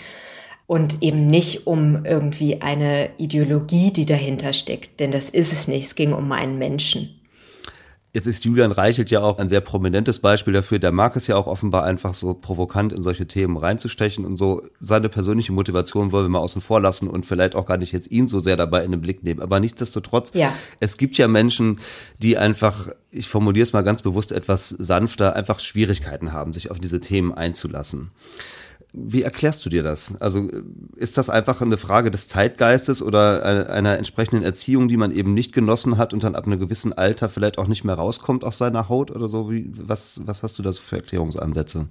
[0.69, 5.87] und eben nicht um irgendwie eine Ideologie, die dahinter steckt, denn das ist es nicht,
[5.87, 7.21] es ging um einen Menschen.
[8.17, 10.79] Jetzt ist Julian Reichelt ja auch ein sehr prominentes Beispiel dafür.
[10.79, 14.63] Der mag es ja auch offenbar einfach so provokant in solche Themen reinzustechen und so
[14.81, 18.11] seine persönliche Motivation wollen wir mal außen vor lassen und vielleicht auch gar nicht jetzt
[18.11, 19.43] ihn so sehr dabei in den Blick nehmen.
[19.43, 20.51] Aber nichtsdestotrotz, ja.
[20.81, 21.79] es gibt ja Menschen,
[22.17, 26.81] die einfach, ich formuliere es mal ganz bewusst etwas sanfter, einfach Schwierigkeiten haben, sich auf
[26.81, 28.13] diese Themen einzulassen.
[28.99, 30.19] Wie erklärst du dir das?
[30.21, 30.49] Also
[30.97, 35.53] ist das einfach eine Frage des Zeitgeistes oder einer entsprechenden Erziehung, die man eben nicht
[35.53, 38.89] genossen hat und dann ab einem gewissen Alter vielleicht auch nicht mehr rauskommt aus seiner
[38.89, 39.51] Haut oder so?
[39.51, 41.89] Wie, was, was hast du da so für Erklärungsansätze?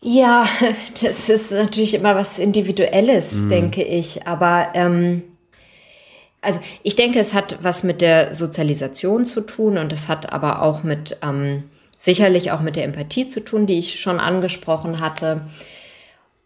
[0.00, 0.46] Ja,
[1.00, 3.48] das ist natürlich immer was Individuelles, mhm.
[3.48, 4.26] denke ich.
[4.26, 5.22] Aber ähm,
[6.40, 10.62] also ich denke, es hat was mit der Sozialisation zu tun und es hat aber
[10.62, 11.62] auch mit ähm,
[12.02, 15.42] sicherlich auch mit der Empathie zu tun, die ich schon angesprochen hatte.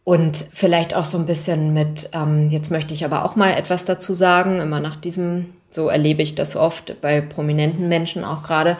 [0.05, 3.87] Und vielleicht auch so ein bisschen mit, ähm, jetzt möchte ich aber auch mal etwas
[3.87, 8.77] dazu sagen, immer nach diesem, so erlebe ich das oft bei prominenten Menschen auch gerade.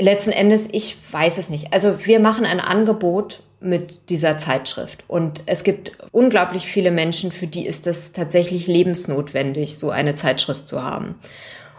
[0.00, 1.72] Letzten Endes, ich weiß es nicht.
[1.74, 5.02] Also wir machen ein Angebot mit dieser Zeitschrift.
[5.08, 10.68] Und es gibt unglaublich viele Menschen, für die ist es tatsächlich lebensnotwendig, so eine Zeitschrift
[10.68, 11.16] zu haben.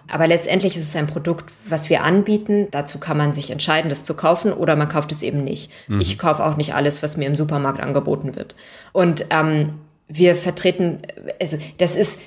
[0.10, 2.68] Aber letztendlich ist es ein Produkt, was wir anbieten.
[2.72, 5.72] Dazu kann man sich entscheiden, das zu kaufen oder man kauft es eben nicht.
[5.88, 6.00] Mhm.
[6.00, 8.56] Ich kaufe auch nicht alles, was mir im Supermarkt angeboten wird.
[8.94, 9.76] Und ähm,
[10.08, 11.02] wir vertreten,
[11.42, 12.20] also das ist,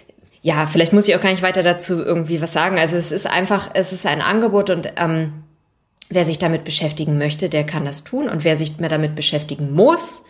[0.42, 2.78] ja, vielleicht muss ich auch gar nicht weiter dazu irgendwie was sagen.
[2.78, 5.44] Also es ist einfach, es ist ein Angebot und ähm,
[6.10, 8.28] wer sich damit beschäftigen möchte, der kann das tun.
[8.28, 10.24] Und wer sich mehr damit beschäftigen muss,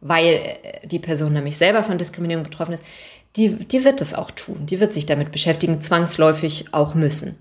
[0.00, 2.84] weil die Person nämlich selber von Diskriminierung betroffen ist,
[3.36, 4.66] die, die wird das auch tun.
[4.66, 7.38] Die wird sich damit beschäftigen, zwangsläufig auch müssen.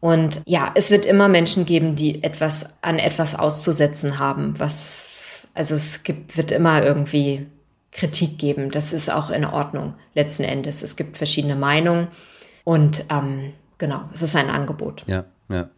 [0.00, 5.08] Und ja, es wird immer Menschen geben, die etwas an etwas auszusetzen haben, was,
[5.54, 7.46] also es gibt, wird immer irgendwie
[7.92, 8.70] Kritik geben.
[8.70, 10.82] Das ist auch in Ordnung, letzten Endes.
[10.82, 12.08] Es gibt verschiedene Meinungen
[12.64, 15.04] und ähm, genau, es ist ein Angebot.
[15.06, 15.68] Ja, ja.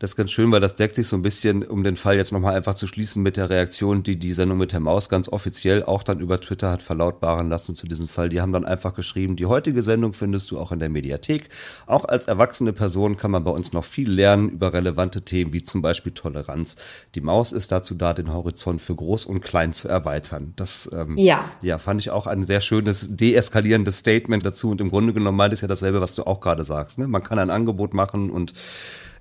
[0.00, 2.32] Das ist ganz schön, weil das deckt sich so ein bisschen, um den Fall jetzt
[2.32, 5.84] nochmal einfach zu schließen, mit der Reaktion, die die Sendung mit der Maus ganz offiziell
[5.84, 8.28] auch dann über Twitter hat verlautbaren lassen zu diesem Fall.
[8.28, 11.48] Die haben dann einfach geschrieben, die heutige Sendung findest du auch in der Mediathek.
[11.86, 15.62] Auch als erwachsene Person kann man bei uns noch viel lernen über relevante Themen wie
[15.62, 16.74] zum Beispiel Toleranz.
[17.14, 20.54] Die Maus ist dazu da, den Horizont für groß und klein zu erweitern.
[20.56, 21.44] Das ähm, ja.
[21.62, 24.70] ja, fand ich auch ein sehr schönes, deeskalierendes Statement dazu.
[24.70, 26.98] Und im Grunde genommen meint es ja dasselbe, was du auch gerade sagst.
[26.98, 27.06] Ne?
[27.06, 28.54] Man kann ein Angebot machen und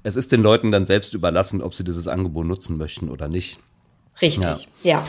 [0.03, 3.59] es ist den Leuten dann selbst überlassen, ob sie dieses Angebot nutzen möchten oder nicht.
[4.21, 4.59] Richtig, ja.
[4.83, 5.07] ja.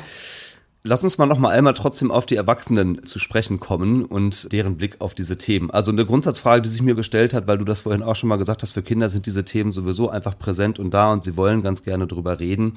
[0.86, 4.76] Lass uns mal noch mal einmal trotzdem auf die Erwachsenen zu sprechen kommen und deren
[4.76, 5.70] Blick auf diese Themen.
[5.70, 8.36] Also eine Grundsatzfrage, die sich mir gestellt hat, weil du das vorhin auch schon mal
[8.36, 11.62] gesagt hast, für Kinder sind diese Themen sowieso einfach präsent und da und sie wollen
[11.62, 12.76] ganz gerne drüber reden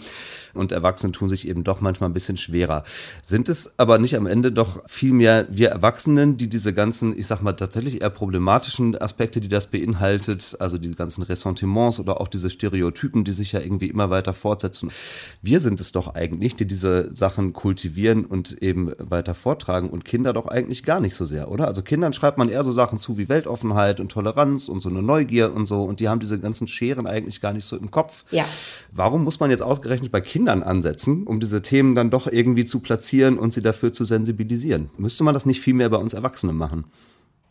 [0.54, 2.86] und Erwachsene tun sich eben doch manchmal ein bisschen schwerer.
[3.24, 7.42] Sind es aber nicht am Ende doch vielmehr wir Erwachsenen, die diese ganzen, ich sag
[7.42, 12.50] mal tatsächlich eher problematischen Aspekte, die das beinhaltet, also die ganzen Ressentiments oder auch diese
[12.50, 14.92] Stereotypen, die sich ja irgendwie immer weiter fortsetzen.
[15.42, 20.06] Wir sind es doch eigentlich, die diese Sachen kultivieren kultivieren und eben weiter vortragen und
[20.06, 21.68] Kinder doch eigentlich gar nicht so sehr, oder?
[21.68, 25.02] Also Kindern schreibt man eher so Sachen zu wie Weltoffenheit und Toleranz und so eine
[25.02, 28.26] Neugier und so und die haben diese ganzen Scheren eigentlich gar nicht so im Kopf.
[28.32, 28.46] Ja.
[28.92, 32.80] Warum muss man jetzt ausgerechnet bei Kindern ansetzen, um diese Themen dann doch irgendwie zu
[32.80, 34.90] platzieren und sie dafür zu sensibilisieren?
[34.98, 36.86] Müsste man das nicht viel mehr bei uns Erwachsenen machen?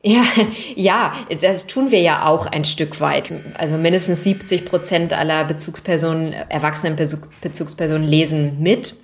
[0.03, 0.23] Ja,
[0.77, 3.33] ja, das tun wir ja auch ein Stück weit.
[3.59, 6.97] Also mindestens 70 Prozent aller Bezugspersonen, erwachsenen
[7.41, 8.95] Bezugspersonen lesen mit.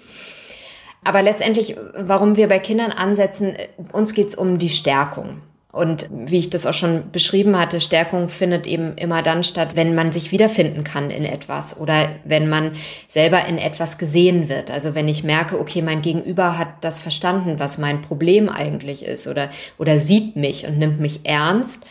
[1.04, 3.56] Aber letztendlich, warum wir bei Kindern ansetzen,
[3.92, 5.42] uns geht's um die Stärkung.
[5.72, 9.94] Und wie ich das auch schon beschrieben hatte, Stärkung findet eben immer dann statt, wenn
[9.94, 12.72] man sich wiederfinden kann in etwas oder wenn man
[13.08, 14.70] selber in etwas gesehen wird.
[14.70, 19.26] Also wenn ich merke, okay, mein Gegenüber hat das verstanden, was mein Problem eigentlich ist
[19.26, 19.48] oder,
[19.78, 21.82] oder sieht mich und nimmt mich ernst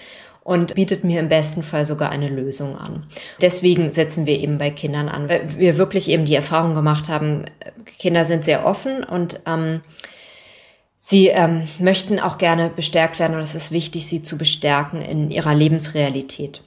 [0.43, 3.05] und bietet mir im besten Fall sogar eine Lösung an.
[3.41, 7.45] Deswegen setzen wir eben bei Kindern an, weil wir wirklich eben die Erfahrung gemacht haben,
[7.99, 9.81] Kinder sind sehr offen und ähm,
[10.99, 15.29] sie ähm, möchten auch gerne bestärkt werden und es ist wichtig, sie zu bestärken in
[15.29, 16.63] ihrer Lebensrealität.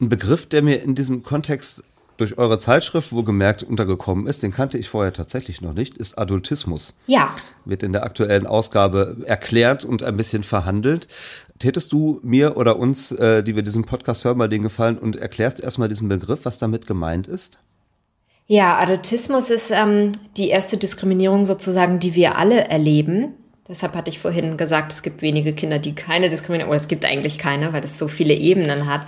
[0.00, 1.82] Ein Begriff, der mir in diesem Kontext
[2.18, 6.98] durch eure Zeitschrift wohlgemerkt untergekommen ist, den kannte ich vorher tatsächlich noch nicht, ist Adultismus.
[7.06, 7.34] Ja.
[7.64, 11.08] Wird in der aktuellen Ausgabe erklärt und ein bisschen verhandelt.
[11.58, 15.16] Tätest du mir oder uns, äh, die wir diesen Podcast hören, mal den Gefallen und
[15.16, 17.60] erklärst erstmal diesen Begriff, was damit gemeint ist?
[18.48, 23.34] Ja, Adultismus ist ähm, die erste Diskriminierung sozusagen, die wir alle erleben.
[23.68, 27.04] Deshalb hatte ich vorhin gesagt, es gibt wenige Kinder, die keine Diskriminierung, oder es gibt
[27.04, 29.02] eigentlich keine, weil es so viele Ebenen hat.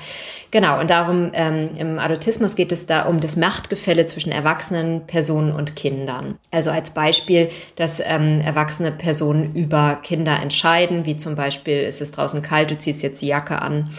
[0.50, 5.52] Genau, und darum, ähm, im Adultismus geht es da um das Machtgefälle zwischen erwachsenen Personen
[5.52, 6.36] und Kindern.
[6.50, 12.11] Also als Beispiel, dass ähm, erwachsene Personen über Kinder entscheiden, wie zum Beispiel, ist es
[12.11, 13.90] draußen kalt, du ziehst jetzt die Jacke an,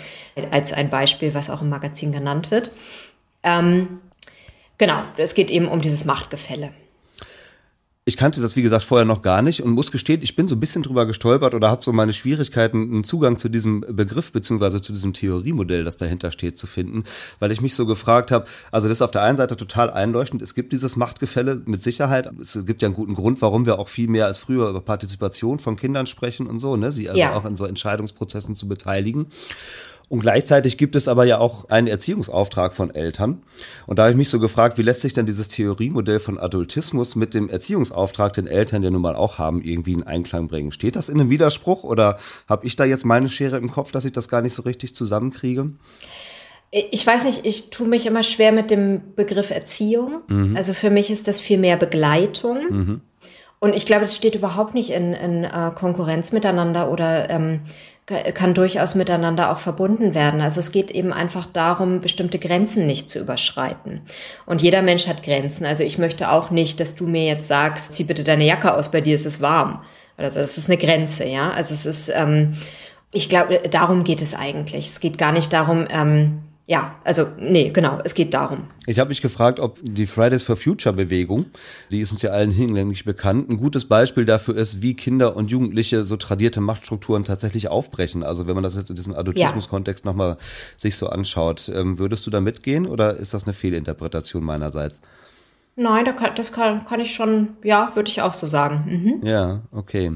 [0.52, 2.70] als ein Beispiel, was auch im Magazin genannt wird.
[3.42, 4.00] Ähm,
[4.78, 6.72] genau, es geht eben um dieses Machtgefälle.
[8.04, 10.56] Ich kannte das, wie gesagt, vorher noch gar nicht und muss gestehen, ich bin so
[10.56, 14.82] ein bisschen drüber gestolpert oder habe so meine Schwierigkeiten, einen Zugang zu diesem Begriff beziehungsweise
[14.82, 17.04] zu diesem Theoriemodell, das dahinter steht, zu finden,
[17.38, 20.42] weil ich mich so gefragt habe, also das ist auf der einen Seite total einleuchtend,
[20.42, 23.88] es gibt dieses Machtgefälle mit Sicherheit, es gibt ja einen guten Grund, warum wir auch
[23.88, 27.36] viel mehr als früher über Partizipation von Kindern sprechen und so, ne, sie also ja.
[27.36, 29.28] auch in so Entscheidungsprozessen zu beteiligen.
[30.12, 33.44] Und gleichzeitig gibt es aber ja auch einen Erziehungsauftrag von Eltern.
[33.88, 37.16] Und da habe ich mich so gefragt, wie lässt sich dann dieses Theoriemodell von Adultismus
[37.16, 40.74] mit dem Erziehungsauftrag, den Eltern ja nun mal auch haben, irgendwie in Einklang bringen?
[40.74, 44.04] Steht das in einem Widerspruch oder habe ich da jetzt meine Schere im Kopf, dass
[44.04, 45.72] ich das gar nicht so richtig zusammenkriege?
[46.72, 50.24] Ich weiß nicht, ich tue mich immer schwer mit dem Begriff Erziehung.
[50.28, 50.58] Mhm.
[50.58, 52.58] Also für mich ist das viel mehr Begleitung.
[52.70, 53.02] Mhm.
[53.60, 57.62] Und ich glaube, es steht überhaupt nicht in, in uh, Konkurrenz miteinander oder ähm,
[58.34, 60.42] kann durchaus miteinander auch verbunden werden.
[60.42, 64.02] Also es geht eben einfach darum, bestimmte Grenzen nicht zu überschreiten.
[64.46, 65.66] Und jeder Mensch hat Grenzen.
[65.66, 68.92] Also ich möchte auch nicht, dass du mir jetzt sagst, zieh bitte deine Jacke aus,
[68.92, 69.82] bei dir ist es warm.
[70.18, 71.52] Also das ist eine Grenze, ja.
[71.52, 72.58] Also es ist, ähm,
[73.12, 74.90] ich glaube, darum geht es eigentlich.
[74.90, 78.60] Es geht gar nicht darum, ähm, ja, also nee, genau, es geht darum.
[78.86, 81.48] Ich habe mich gefragt, ob die Fridays for Future Bewegung,
[81.90, 85.50] die ist uns ja allen hinlänglich bekannt, ein gutes Beispiel dafür ist, wie Kinder und
[85.50, 88.24] Jugendliche so tradierte Machtstrukturen tatsächlich aufbrechen.
[88.24, 90.12] Also wenn man das jetzt in diesem Adultismus-Kontext ja.
[90.12, 90.38] nochmal
[90.78, 95.02] sich so anschaut, ähm, würdest du da mitgehen oder ist das eine Fehlinterpretation meinerseits?
[95.76, 96.06] Nein,
[96.36, 99.20] das kann, kann ich schon, ja, würde ich auch so sagen.
[99.22, 99.28] Mhm.
[99.28, 100.12] Ja, okay.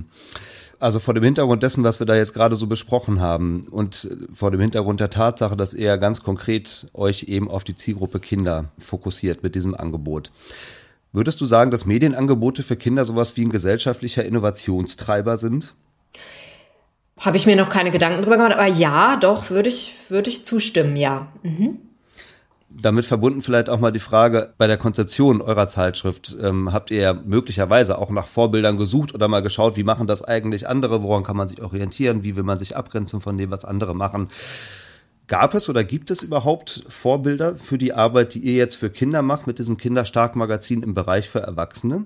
[0.80, 4.52] Also vor dem Hintergrund dessen, was wir da jetzt gerade so besprochen haben und vor
[4.52, 9.42] dem Hintergrund der Tatsache, dass ihr ganz konkret euch eben auf die Zielgruppe Kinder fokussiert
[9.42, 10.32] mit diesem Angebot.
[11.14, 15.76] Würdest du sagen, dass Medienangebote für Kinder sowas wie ein gesellschaftlicher Innovationstreiber sind?
[17.18, 20.46] Habe ich mir noch keine Gedanken drüber gemacht, aber ja, doch, würde ich, würde ich
[20.46, 21.28] zustimmen, ja.
[21.44, 21.80] Mhm
[22.82, 26.36] damit verbunden vielleicht auch mal die Frage bei der Konzeption eurer Zeitschrift.
[26.42, 30.68] Ähm, habt ihr möglicherweise auch nach Vorbildern gesucht oder mal geschaut, wie machen das eigentlich
[30.68, 31.02] andere?
[31.02, 32.24] Woran kann man sich orientieren?
[32.24, 34.30] Wie will man sich abgrenzen von dem, was andere machen?
[35.28, 39.24] Gab es oder gibt es überhaupt Vorbilder für die Arbeit, die ihr jetzt für Kinder
[39.24, 42.06] macht mit diesem Kinderstark-Magazin im Bereich für Erwachsene?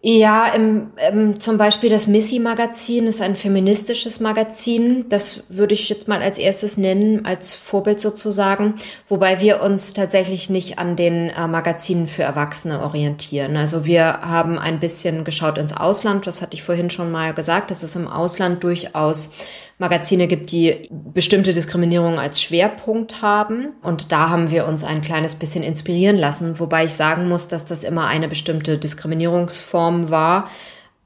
[0.00, 5.06] Ja, im, im, zum Beispiel das Missy-Magazin ist ein feministisches Magazin.
[5.08, 8.74] Das würde ich jetzt mal als erstes nennen, als Vorbild sozusagen.
[9.08, 13.56] Wobei wir uns tatsächlich nicht an den äh, Magazinen für Erwachsene orientieren.
[13.56, 16.28] Also wir haben ein bisschen geschaut ins Ausland.
[16.28, 19.32] Das hatte ich vorhin schon mal gesagt, dass es im Ausland durchaus
[19.78, 23.74] Magazine gibt, die bestimmte Diskriminierung als Schwerpunkt haben.
[23.82, 27.64] Und da haben wir uns ein kleines bisschen inspirieren lassen, wobei ich sagen muss, dass
[27.64, 30.50] das immer eine bestimmte Diskriminierungsform war,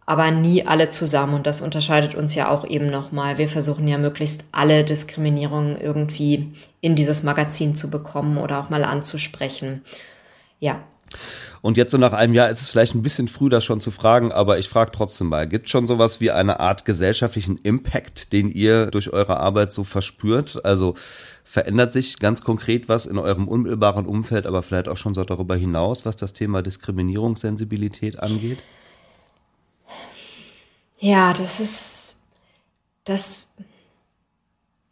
[0.07, 1.35] aber nie alle zusammen.
[1.35, 3.37] Und das unterscheidet uns ja auch eben nochmal.
[3.37, 8.85] Wir versuchen ja möglichst alle Diskriminierungen irgendwie in dieses Magazin zu bekommen oder auch mal
[8.85, 9.83] anzusprechen.
[10.61, 10.81] Ja.
[11.63, 13.93] Und jetzt so nach einem Jahr ist es vielleicht ein bisschen früh, das schon zu
[13.93, 18.51] fragen, aber ich frage trotzdem mal, gibt schon sowas wie eine Art gesellschaftlichen Impact, den
[18.51, 20.65] ihr durch eure Arbeit so verspürt?
[20.65, 20.97] Also
[21.45, 25.55] verändert sich ganz konkret was in eurem unmittelbaren Umfeld, aber vielleicht auch schon so darüber
[25.55, 28.59] hinaus, was das Thema Diskriminierungssensibilität angeht?
[30.99, 32.17] Ja, das ist,
[33.05, 33.47] das,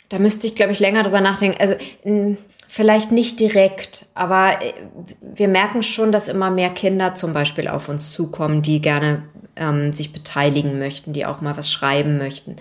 [0.09, 1.61] da müsste ich, glaube ich, länger drüber nachdenken.
[1.61, 1.75] Also,
[2.73, 4.75] Vielleicht nicht direkt, aber äh,
[5.21, 9.25] wir merken schon, dass immer mehr Kinder zum Beispiel auf uns zukommen, die gerne
[9.57, 12.55] ähm, sich beteiligen möchten, die auch mal was schreiben möchten.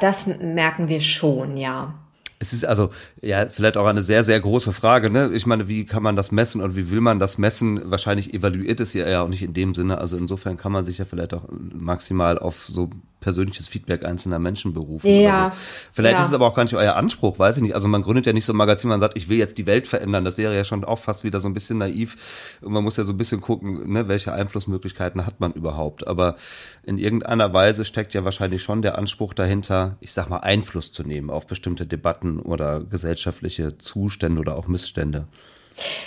[0.00, 1.92] Das merken wir schon, ja.
[2.38, 2.88] Es ist also
[3.20, 5.10] ja vielleicht auch eine sehr, sehr große Frage.
[5.10, 5.30] Ne?
[5.34, 7.82] Ich meine, wie kann man das messen und wie will man das messen?
[7.90, 9.98] Wahrscheinlich evaluiert es ja auch nicht in dem Sinne.
[9.98, 12.88] Also insofern kann man sich ja vielleicht auch maximal auf so
[13.20, 15.08] persönliches Feedback einzelner Menschen berufen.
[15.08, 15.52] Ja.
[15.54, 15.90] So.
[15.92, 16.20] Vielleicht ja.
[16.20, 17.74] ist es aber auch gar nicht euer Anspruch, weiß ich nicht.
[17.74, 19.86] Also man gründet ja nicht so ein Magazin, man sagt, ich will jetzt die Welt
[19.86, 20.24] verändern.
[20.24, 22.58] Das wäre ja schon auch fast wieder so ein bisschen naiv.
[22.62, 26.06] Und man muss ja so ein bisschen gucken, ne, welche Einflussmöglichkeiten hat man überhaupt.
[26.06, 26.36] Aber
[26.82, 31.02] in irgendeiner Weise steckt ja wahrscheinlich schon der Anspruch dahinter, ich sag mal, Einfluss zu
[31.02, 35.26] nehmen auf bestimmte Debatten oder gesellschaftliche Zustände oder auch Missstände.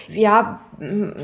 [0.08, 0.62] Ja,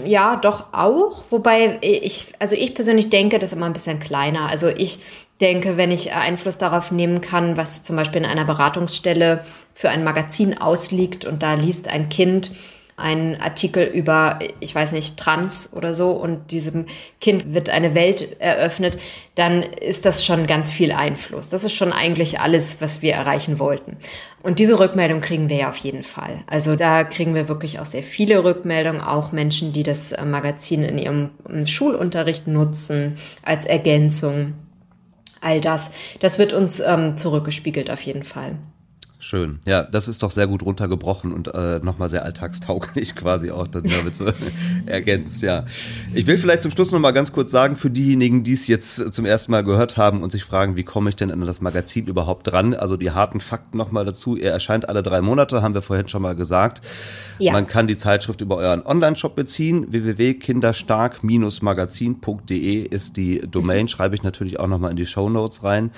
[0.05, 1.25] ja, doch auch.
[1.29, 4.47] Wobei ich, also ich persönlich denke, das ist immer ein bisschen kleiner.
[4.47, 4.99] Also ich
[5.41, 10.03] denke, wenn ich Einfluss darauf nehmen kann, was zum Beispiel in einer Beratungsstelle für ein
[10.03, 12.51] Magazin ausliegt und da liest ein Kind
[12.99, 16.85] ein Artikel über, ich weiß nicht, Trans oder so und diesem
[17.21, 18.99] Kind wird eine Welt eröffnet,
[19.35, 21.49] dann ist das schon ganz viel Einfluss.
[21.49, 23.97] Das ist schon eigentlich alles, was wir erreichen wollten.
[24.43, 26.43] Und diese Rückmeldung kriegen wir ja auf jeden Fall.
[26.47, 30.83] Also da kriegen wir wirklich auch sehr viele Rückmeldungen, auch Menschen, die das äh, Magazin
[30.83, 31.29] in ihrem
[31.65, 34.55] Schulunterricht nutzen als Ergänzung.
[35.41, 38.55] All das, das wird uns ähm, zurückgespiegelt auf jeden Fall.
[39.22, 39.59] Schön.
[39.65, 43.84] Ja, das ist doch sehr gut runtergebrochen und äh, nochmal sehr alltagstauglich quasi auch dann
[43.84, 44.28] damit so
[44.86, 45.65] ergänzt, ja.
[46.13, 49.26] Ich will vielleicht zum Schluss nochmal ganz kurz sagen, für diejenigen, die es jetzt zum
[49.26, 52.49] ersten Mal gehört haben und sich fragen, wie komme ich denn an das Magazin überhaupt
[52.49, 52.74] dran?
[52.74, 54.38] Also die harten Fakten nochmal dazu.
[54.38, 56.80] Er erscheint alle drei Monate, haben wir vorhin schon mal gesagt.
[57.39, 57.51] Ja.
[57.51, 59.91] Man kann die Zeitschrift über euren Online-Shop beziehen.
[59.91, 65.91] www.kinderstark-magazin.de ist die Domain, schreibe ich natürlich auch nochmal in die Show Notes rein.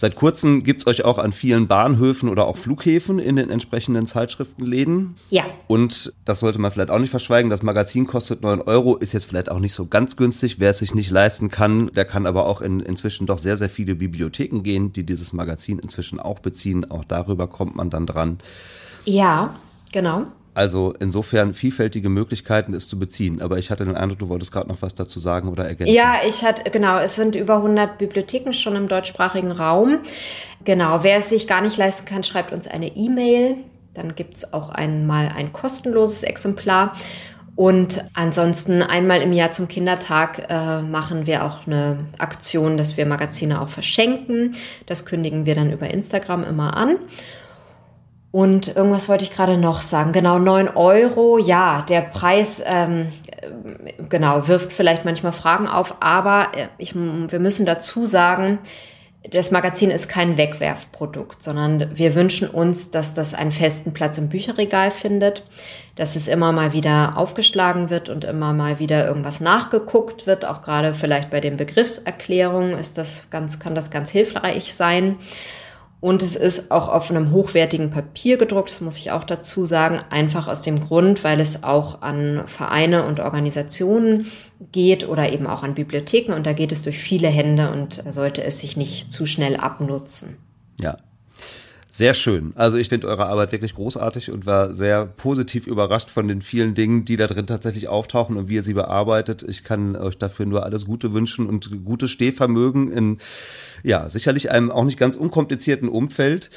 [0.00, 5.16] Seit kurzem gibt's euch auch an vielen Bahnhöfen oder auch Flughäfen in den entsprechenden Zeitschriftenläden.
[5.28, 5.44] Ja.
[5.66, 7.50] Und das sollte man vielleicht auch nicht verschweigen.
[7.50, 10.58] Das Magazin kostet neun Euro, ist jetzt vielleicht auch nicht so ganz günstig.
[10.58, 13.68] Wer es sich nicht leisten kann, der kann aber auch in, inzwischen doch sehr, sehr
[13.68, 16.90] viele Bibliotheken gehen, die dieses Magazin inzwischen auch beziehen.
[16.90, 18.38] Auch darüber kommt man dann dran.
[19.04, 19.52] Ja,
[19.92, 20.24] genau.
[20.60, 23.40] Also insofern vielfältige Möglichkeiten, es zu beziehen.
[23.40, 25.94] Aber ich hatte den Eindruck, du wolltest gerade noch was dazu sagen oder ergänzen.
[25.94, 30.00] Ja, ich hatte, genau, es sind über 100 Bibliotheken schon im deutschsprachigen Raum.
[30.66, 33.56] Genau, wer es sich gar nicht leisten kann, schreibt uns eine E-Mail.
[33.94, 36.92] Dann gibt's auch einmal ein kostenloses Exemplar.
[37.56, 43.06] Und ansonsten einmal im Jahr zum Kindertag äh, machen wir auch eine Aktion, dass wir
[43.06, 44.54] Magazine auch verschenken.
[44.84, 46.98] Das kündigen wir dann über Instagram immer an.
[48.32, 50.12] Und irgendwas wollte ich gerade noch sagen.
[50.12, 51.38] Genau, neun Euro.
[51.38, 53.12] Ja, der Preis, ähm,
[54.08, 58.58] genau, wirft vielleicht manchmal Fragen auf, aber äh, ich, wir müssen dazu sagen,
[59.28, 64.30] das Magazin ist kein Wegwerfprodukt, sondern wir wünschen uns, dass das einen festen Platz im
[64.30, 65.44] Bücherregal findet,
[65.94, 70.46] dass es immer mal wieder aufgeschlagen wird und immer mal wieder irgendwas nachgeguckt wird.
[70.46, 75.18] Auch gerade vielleicht bei den Begriffserklärungen ist das ganz, kann das ganz hilfreich sein.
[76.00, 80.00] Und es ist auch auf einem hochwertigen Papier gedruckt, das muss ich auch dazu sagen,
[80.08, 84.26] einfach aus dem Grund, weil es auch an Vereine und Organisationen
[84.72, 88.42] geht oder eben auch an Bibliotheken und da geht es durch viele Hände und sollte
[88.42, 90.38] es sich nicht zu schnell abnutzen.
[90.80, 90.96] Ja,
[91.92, 92.52] sehr schön.
[92.54, 96.74] Also ich finde eure Arbeit wirklich großartig und war sehr positiv überrascht von den vielen
[96.74, 99.42] Dingen, die da drin tatsächlich auftauchen und wie ihr sie bearbeitet.
[99.42, 103.18] Ich kann euch dafür nur alles Gute wünschen und gutes Stehvermögen in,
[103.82, 106.50] ja, sicherlich einem auch nicht ganz unkomplizierten Umfeld.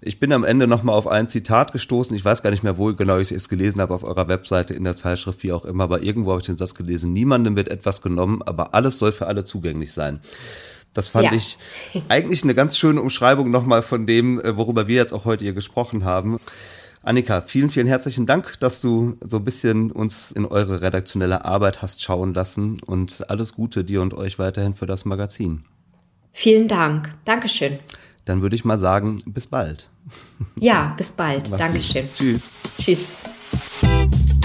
[0.00, 2.16] Ich bin am Ende nochmal auf ein Zitat gestoßen.
[2.16, 4.84] Ich weiß gar nicht mehr, wo genau ich es gelesen habe, auf eurer Webseite, in
[4.84, 7.12] der Zeitschrift, wie auch immer, aber irgendwo habe ich den Satz gelesen.
[7.12, 10.20] Niemandem wird etwas genommen, aber alles soll für alle zugänglich sein.
[10.92, 11.32] Das fand ja.
[11.32, 11.56] ich
[12.08, 15.54] eigentlich eine ganz schöne Umschreibung nochmal von dem, äh, worüber wir jetzt auch heute hier
[15.54, 16.38] gesprochen haben.
[17.02, 21.80] Annika, vielen, vielen herzlichen Dank, dass du so ein bisschen uns in eure redaktionelle Arbeit
[21.80, 25.64] hast schauen lassen und alles Gute dir und euch weiterhin für das Magazin.
[26.32, 27.14] Vielen Dank.
[27.24, 27.78] Dankeschön.
[28.24, 29.88] Dann würde ich mal sagen, bis bald.
[30.56, 31.50] Ja, bis bald.
[31.52, 32.06] Dankeschön.
[32.16, 32.42] Tschüss.
[32.78, 34.39] Tschüss.